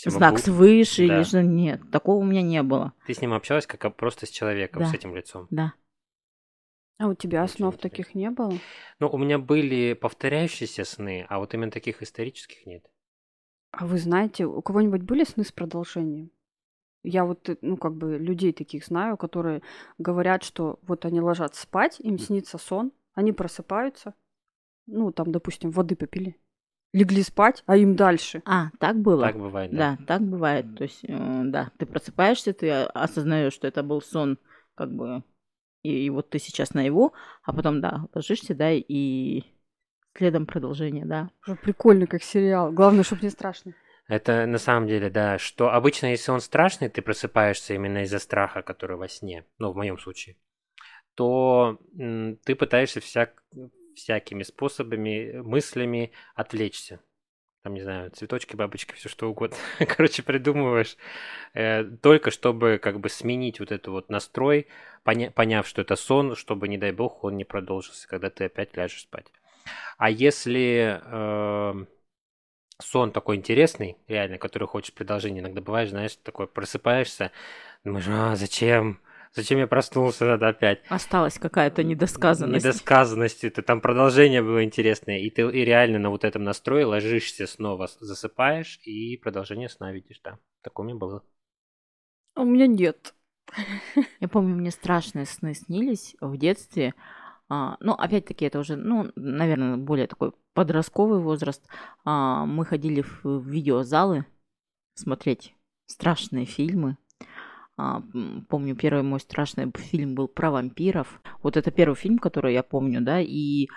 Знак 0.07 0.37
всемогу- 0.37 0.39
свыше 0.39 1.07
Да. 1.07 1.17
или 1.19 1.23
что? 1.25 1.43
Нет, 1.43 1.81
такого 1.91 2.17
у 2.17 2.25
меня 2.25 2.43
не 2.43 2.63
было. 2.63 2.93
Ты 3.07 3.15
с 3.15 3.21
ним 3.21 3.33
общалась 3.33 3.67
как 3.67 3.95
просто 3.97 4.27
с 4.27 4.31
человеком, 4.31 4.83
Да. 4.83 4.89
с 4.89 4.95
этим 4.95 5.15
лицом. 5.15 5.47
Да. 5.51 5.73
А 6.99 7.09
у 7.09 7.15
тебя 7.15 7.45
Очень 7.45 7.55
снов 7.57 7.75
интересно. 7.75 7.91
таких 7.91 8.15
не 8.15 8.31
было? 8.31 8.53
Ну, 8.99 9.09
у 9.09 9.19
меня 9.19 9.39
были 9.39 9.95
повторяющиеся 9.95 10.85
сны, 10.85 11.27
а 11.29 11.39
вот 11.39 11.55
именно 11.55 11.71
таких 11.71 12.03
исторических 12.03 12.67
нет. 12.67 12.85
А 13.71 13.87
вы 13.87 13.99
знаете, 13.99 14.47
у 14.47 14.63
кого-нибудь 14.63 15.03
были 15.03 15.25
сны 15.25 15.45
с 15.45 15.51
продолжением? 15.53 16.31
Я 17.05 17.27
вот, 17.27 17.49
э, 17.49 17.57
ну, 17.61 17.77
как 17.77 17.95
бы 17.95 18.19
людей 18.19 18.53
таких 18.53 18.85
знаю, 18.85 19.17
которые 19.17 19.63
говорят, 19.99 20.43
что 20.43 20.81
вот 20.83 21.05
они 21.05 21.21
ложатся 21.21 21.63
спать, 21.63 22.01
им 22.01 22.19
снится 22.19 22.59
сон, 22.59 22.93
они 23.15 23.33
просыпаются, 23.33 24.15
ну, 24.87 25.13
там, 25.13 25.31
допустим, 25.31 25.71
воды 25.71 25.97
попили, 25.97 26.41
легли 26.93 27.23
спать, 27.23 27.63
а 27.67 27.77
им 27.77 27.95
дальше. 27.95 28.43
А, 28.47 28.71
так 28.81 28.99
было? 28.99 29.27
Так 29.27 29.39
бывает, 29.39 29.71
да. 29.71 29.97
Да, 29.99 30.07
так 30.07 30.23
бывает. 30.23 30.77
То 30.77 30.85
есть, 30.85 31.05
э, 31.05 31.43
да, 31.45 31.71
ты 31.79 31.85
просыпаешься, 31.85 32.55
ты 32.55 32.71
осознаешь, 32.71 33.53
что 33.53 33.69
это 33.69 33.83
был 33.83 34.01
сон, 34.01 34.39
как 34.75 34.91
бы, 34.91 35.23
и, 35.83 36.07
и 36.07 36.11
вот 36.11 36.31
ты 36.31 36.39
сейчас 36.39 36.73
на 36.73 36.81
его, 36.81 37.13
а 37.43 37.53
потом, 37.53 37.83
да, 37.83 38.09
ложишься, 38.15 38.55
да, 38.55 38.73
и 38.73 39.43
следом 40.17 40.47
продолжение, 40.47 41.05
да. 41.05 41.31
Прикольно, 41.63 42.07
как 42.07 42.23
сериал. 42.23 42.73
Главное, 42.73 43.05
чтобы 43.05 43.23
не 43.23 43.31
страшно. 43.31 43.75
Это 44.07 44.45
на 44.47 44.59
самом 44.59 44.87
деле, 44.87 45.09
да, 45.09 45.39
что 45.39 45.71
обычно, 45.73 46.07
если 46.09 46.31
он 46.31 46.41
страшный, 46.41 46.91
ты 46.91 47.01
просыпаешься 47.01 47.75
именно 47.75 48.03
из-за 48.03 48.19
страха, 48.19 48.63
который 48.63 48.97
во 48.97 49.09
сне, 49.09 49.47
ну, 49.59 49.73
в 49.73 49.77
моем 49.77 49.99
случае, 49.99 50.37
то 51.15 51.79
ты 52.45 52.55
пытаешься 52.55 53.01
всяк- 53.01 53.43
всякими 53.97 54.43
способами, 54.43 55.41
мыслями 55.43 56.13
отвлечься. 56.35 57.01
там, 57.63 57.75
не 57.75 57.83
знаю, 57.83 58.11
цветочки, 58.13 58.57
бабочки, 58.57 58.95
все 58.95 59.09
что 59.09 59.31
угодно. 59.31 59.57
Короче, 59.97 60.23
придумываешь 60.23 60.97
э, 61.55 61.85
только 62.03 62.31
чтобы 62.31 62.79
как 62.83 63.01
бы 63.01 63.09
сменить 63.09 63.61
вот 63.61 63.73
этот 63.73 63.89
вот 63.89 64.11
настрой, 64.11 64.69
поня- 65.05 65.31
поняв, 65.33 65.67
что 65.69 65.83
это 65.83 65.97
сон, 65.97 66.37
чтобы, 66.37 66.69
не 66.69 66.79
дай 66.79 66.93
бог, 66.93 67.25
он 67.25 67.37
не 67.37 67.45
продолжился, 67.45 68.09
когда 68.09 68.31
ты 68.31 68.45
опять 68.47 68.77
ляжешь 68.77 69.03
спать. 69.03 69.27
А 69.99 70.11
если 70.11 71.01
э, 71.05 71.85
сон 72.81 73.13
такой 73.13 73.37
интересный, 73.37 73.97
реально, 74.09 74.39
который 74.39 74.67
хочешь 74.67 74.95
продолжения, 74.95 75.41
иногда 75.41 75.61
бывает, 75.61 75.91
знаешь, 75.91 76.17
такой 76.17 76.47
просыпаешься, 76.47 77.31
думаешь, 77.85 78.07
а, 78.09 78.37
зачем? 78.37 79.01
Зачем 79.35 79.59
я 79.59 79.67
проснулся, 79.67 80.27
надо 80.27 80.49
опять. 80.49 80.83
Осталась 80.89 81.41
какая-то 81.41 81.83
недосказанность. 81.83 82.65
Недосказанность, 82.65 83.43
это 83.43 83.63
там 83.63 83.81
продолжение 83.81 84.43
было 84.43 84.63
интересное, 84.63 85.19
и 85.19 85.29
ты 85.29 85.43
и 85.43 85.65
реально 85.65 85.99
на 85.99 86.11
вот 86.11 86.23
этом 86.25 86.45
настрое 86.45 86.87
ложишься 86.87 87.49
снова, 87.49 87.89
засыпаешь, 87.99 88.79
и 88.85 89.17
продолжение 89.17 89.69
сна 89.69 89.91
видишь, 89.93 90.21
да. 90.23 90.39
Такое 90.63 90.85
у 90.85 90.89
меня 90.89 90.99
было. 90.99 91.25
А 92.35 92.43
у 92.43 92.45
меня 92.45 92.69
нет. 92.69 93.15
Я 94.21 94.29
помню, 94.29 94.55
мне 94.55 94.71
страшные 94.71 95.27
сны 95.27 95.55
снились 95.55 96.15
в 96.21 96.37
детстве. 96.37 96.95
А, 97.49 97.77
ну, 97.81 97.93
опять-таки, 97.93 98.45
это 98.45 98.61
уже, 98.61 98.77
ну, 98.77 99.11
наверное, 99.17 99.77
более 99.77 100.07
такой 100.07 100.33
подростковый 100.55 101.21
возраст. 101.21 101.63
А, 102.05 102.47
мы 102.47 102.65
ходили 102.65 103.03
в, 103.03 103.41
видеозалы 103.47 104.25
смотреть 104.95 105.55
страшные 105.87 106.47
фильмы. 106.47 106.97
А, 107.77 108.03
помню, 108.49 108.77
первый 108.77 109.03
мой 109.03 109.21
страшный 109.21 109.71
фильм 109.77 110.15
был 110.15 110.29
про 110.29 110.51
вампиров. 110.51 111.21
Вот 111.43 111.57
это 111.57 111.71
первый 111.71 111.97
фильм, 111.97 112.19
который 112.19 112.55
я 112.55 112.63
помню, 112.63 113.01
да, 113.03 113.21
и 113.21 113.69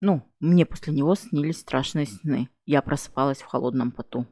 ну, 0.00 0.22
мне 0.40 0.66
после 0.66 0.92
него 0.92 1.14
снились 1.14 1.58
страшные 1.58 2.06
сны. 2.06 2.48
Я 2.66 2.82
просыпалась 2.82 3.40
в 3.42 3.46
холодном 3.46 3.90
поту. 3.90 4.26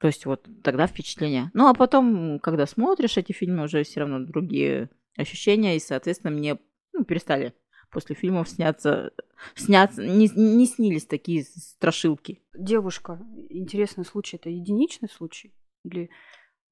То 0.00 0.06
есть 0.06 0.26
вот 0.26 0.46
тогда 0.62 0.86
впечатление. 0.86 1.50
Ну, 1.54 1.68
а 1.68 1.74
потом, 1.74 2.38
когда 2.40 2.66
смотришь 2.66 3.16
эти 3.16 3.32
фильмы, 3.32 3.64
уже 3.64 3.82
все 3.84 4.00
равно 4.00 4.20
другие 4.20 4.90
ощущения, 5.16 5.76
и, 5.76 5.80
соответственно, 5.80 6.30
мне 6.30 6.58
ну, 6.92 7.04
перестали 7.04 7.54
после 7.94 8.14
фильмов 8.14 8.48
сняться, 8.48 9.12
сняться 9.54 10.06
не, 10.06 10.28
не 10.28 10.66
снились 10.66 11.06
такие 11.06 11.44
страшилки. 11.44 12.42
Девушка, 12.54 13.20
интересный 13.48 14.04
случай, 14.04 14.36
это 14.36 14.50
единичный 14.50 15.08
случай? 15.08 15.54
Или 15.84 16.10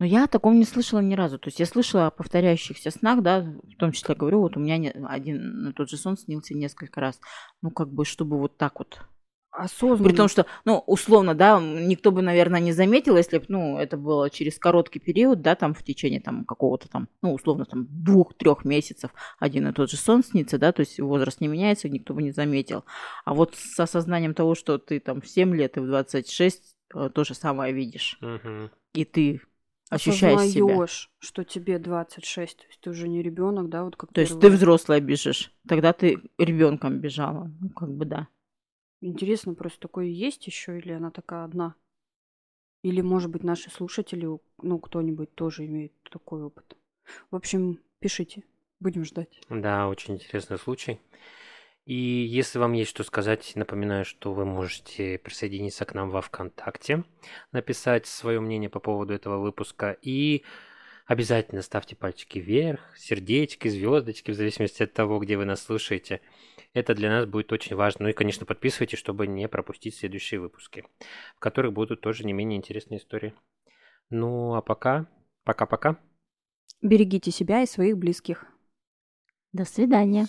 но 0.02 0.06
я 0.06 0.24
о 0.24 0.26
таком 0.26 0.58
не 0.58 0.64
слышала 0.64 0.98
ни 0.98 1.14
разу. 1.14 1.38
То 1.38 1.46
есть 1.46 1.60
я 1.60 1.66
слышала 1.66 2.08
о 2.08 2.10
повторяющихся 2.10 2.90
снах, 2.90 3.22
да, 3.22 3.42
в 3.42 3.76
том 3.76 3.92
числе 3.92 4.16
говорю, 4.16 4.40
вот 4.40 4.56
у 4.56 4.60
меня 4.60 4.90
один 5.06 5.68
и 5.68 5.72
тот 5.72 5.88
же 5.88 5.96
сон 5.96 6.16
снился 6.16 6.54
несколько 6.54 7.00
раз. 7.00 7.20
Ну, 7.60 7.70
как 7.70 7.88
бы, 7.88 8.04
чтобы 8.04 8.36
вот 8.36 8.56
так 8.56 8.80
вот 8.80 9.00
Осознанно. 9.52 10.08
При 10.08 10.16
том, 10.16 10.28
что, 10.28 10.46
ну, 10.64 10.82
условно, 10.86 11.34
да, 11.34 11.60
никто 11.60 12.10
бы, 12.10 12.22
наверное, 12.22 12.58
не 12.58 12.72
заметил, 12.72 13.18
если 13.18 13.36
бы, 13.36 13.44
ну, 13.48 13.76
это 13.76 13.98
было 13.98 14.30
через 14.30 14.58
короткий 14.58 14.98
период, 14.98 15.42
да, 15.42 15.54
там, 15.54 15.74
в 15.74 15.82
течение, 15.82 16.20
там, 16.20 16.46
какого-то 16.46 16.88
там, 16.88 17.08
ну, 17.20 17.34
условно, 17.34 17.66
там, 17.66 17.86
двух-трех 17.90 18.64
месяцев 18.64 19.10
один 19.38 19.68
и 19.68 19.72
тот 19.72 19.90
же 19.90 19.98
сон 19.98 20.24
снится, 20.24 20.56
да, 20.56 20.72
то 20.72 20.80
есть 20.80 20.98
возраст 20.98 21.42
не 21.42 21.48
меняется, 21.48 21.90
никто 21.90 22.14
бы 22.14 22.22
не 22.22 22.30
заметил. 22.30 22.84
А 23.26 23.34
вот 23.34 23.54
с 23.54 23.78
осознанием 23.78 24.32
того, 24.32 24.54
что 24.54 24.78
ты 24.78 25.00
там 25.00 25.20
в 25.20 25.28
7 25.28 25.54
лет 25.54 25.76
и 25.76 25.80
в 25.80 25.86
26 25.86 26.74
э, 26.94 27.10
то 27.14 27.24
же 27.24 27.34
самое 27.34 27.74
видишь. 27.74 28.18
Угу. 28.22 28.70
И 28.94 29.04
ты 29.04 29.42
ощущаешь 29.90 30.52
себя. 30.52 30.86
что 31.18 31.44
тебе 31.44 31.78
26, 31.78 32.56
то 32.56 32.64
есть 32.66 32.80
ты 32.80 32.88
уже 32.88 33.06
не 33.06 33.22
ребенок, 33.22 33.68
да, 33.68 33.84
вот 33.84 33.96
как 33.96 34.14
То 34.14 34.22
есть 34.22 34.40
ты 34.40 34.48
взрослая 34.48 35.00
бежишь, 35.00 35.52
тогда 35.68 35.92
ты 35.92 36.22
ребенком 36.38 37.00
бежала, 37.00 37.50
ну 37.60 37.68
как 37.68 37.90
бы 37.90 38.06
да. 38.06 38.28
Интересно, 39.02 39.54
просто 39.54 39.80
такое 39.80 40.06
есть 40.06 40.46
еще 40.46 40.78
или 40.78 40.92
она 40.92 41.10
такая 41.10 41.42
одна? 41.44 41.74
Или, 42.82 43.00
может 43.00 43.30
быть, 43.30 43.42
наши 43.42 43.68
слушатели, 43.68 44.28
ну, 44.62 44.78
кто-нибудь 44.78 45.34
тоже 45.34 45.66
имеет 45.66 45.92
такой 46.04 46.44
опыт. 46.44 46.76
В 47.32 47.36
общем, 47.36 47.80
пишите, 47.98 48.44
будем 48.78 49.04
ждать. 49.04 49.40
Да, 49.50 49.88
очень 49.88 50.14
интересный 50.14 50.56
случай. 50.56 51.00
И 51.84 51.94
если 51.94 52.60
вам 52.60 52.74
есть 52.74 52.90
что 52.90 53.02
сказать, 53.02 53.52
напоминаю, 53.56 54.04
что 54.04 54.32
вы 54.32 54.44
можете 54.44 55.18
присоединиться 55.18 55.84
к 55.84 55.94
нам 55.94 56.08
во 56.10 56.20
ВКонтакте, 56.20 57.02
написать 57.50 58.06
свое 58.06 58.38
мнение 58.38 58.70
по 58.70 58.78
поводу 58.78 59.14
этого 59.14 59.38
выпуска 59.38 59.96
и 60.00 60.44
обязательно 61.12 61.60
ставьте 61.60 61.94
пальчики 61.94 62.38
вверх, 62.38 62.80
сердечки, 62.96 63.68
звездочки, 63.68 64.30
в 64.30 64.34
зависимости 64.34 64.82
от 64.82 64.94
того, 64.94 65.18
где 65.18 65.36
вы 65.36 65.44
нас 65.44 65.62
слушаете. 65.62 66.20
Это 66.72 66.94
для 66.94 67.10
нас 67.10 67.26
будет 67.26 67.52
очень 67.52 67.76
важно. 67.76 68.04
Ну 68.04 68.08
и, 68.08 68.14
конечно, 68.14 68.46
подписывайтесь, 68.46 68.98
чтобы 68.98 69.26
не 69.26 69.46
пропустить 69.46 69.94
следующие 69.94 70.40
выпуски, 70.40 70.84
в 71.36 71.38
которых 71.38 71.74
будут 71.74 72.00
тоже 72.00 72.24
не 72.24 72.32
менее 72.32 72.56
интересные 72.56 72.98
истории. 72.98 73.34
Ну 74.08 74.54
а 74.54 74.62
пока, 74.62 75.06
пока-пока. 75.44 75.98
Берегите 76.80 77.30
себя 77.30 77.62
и 77.62 77.66
своих 77.66 77.98
близких. 77.98 78.46
До 79.52 79.66
свидания. 79.66 80.26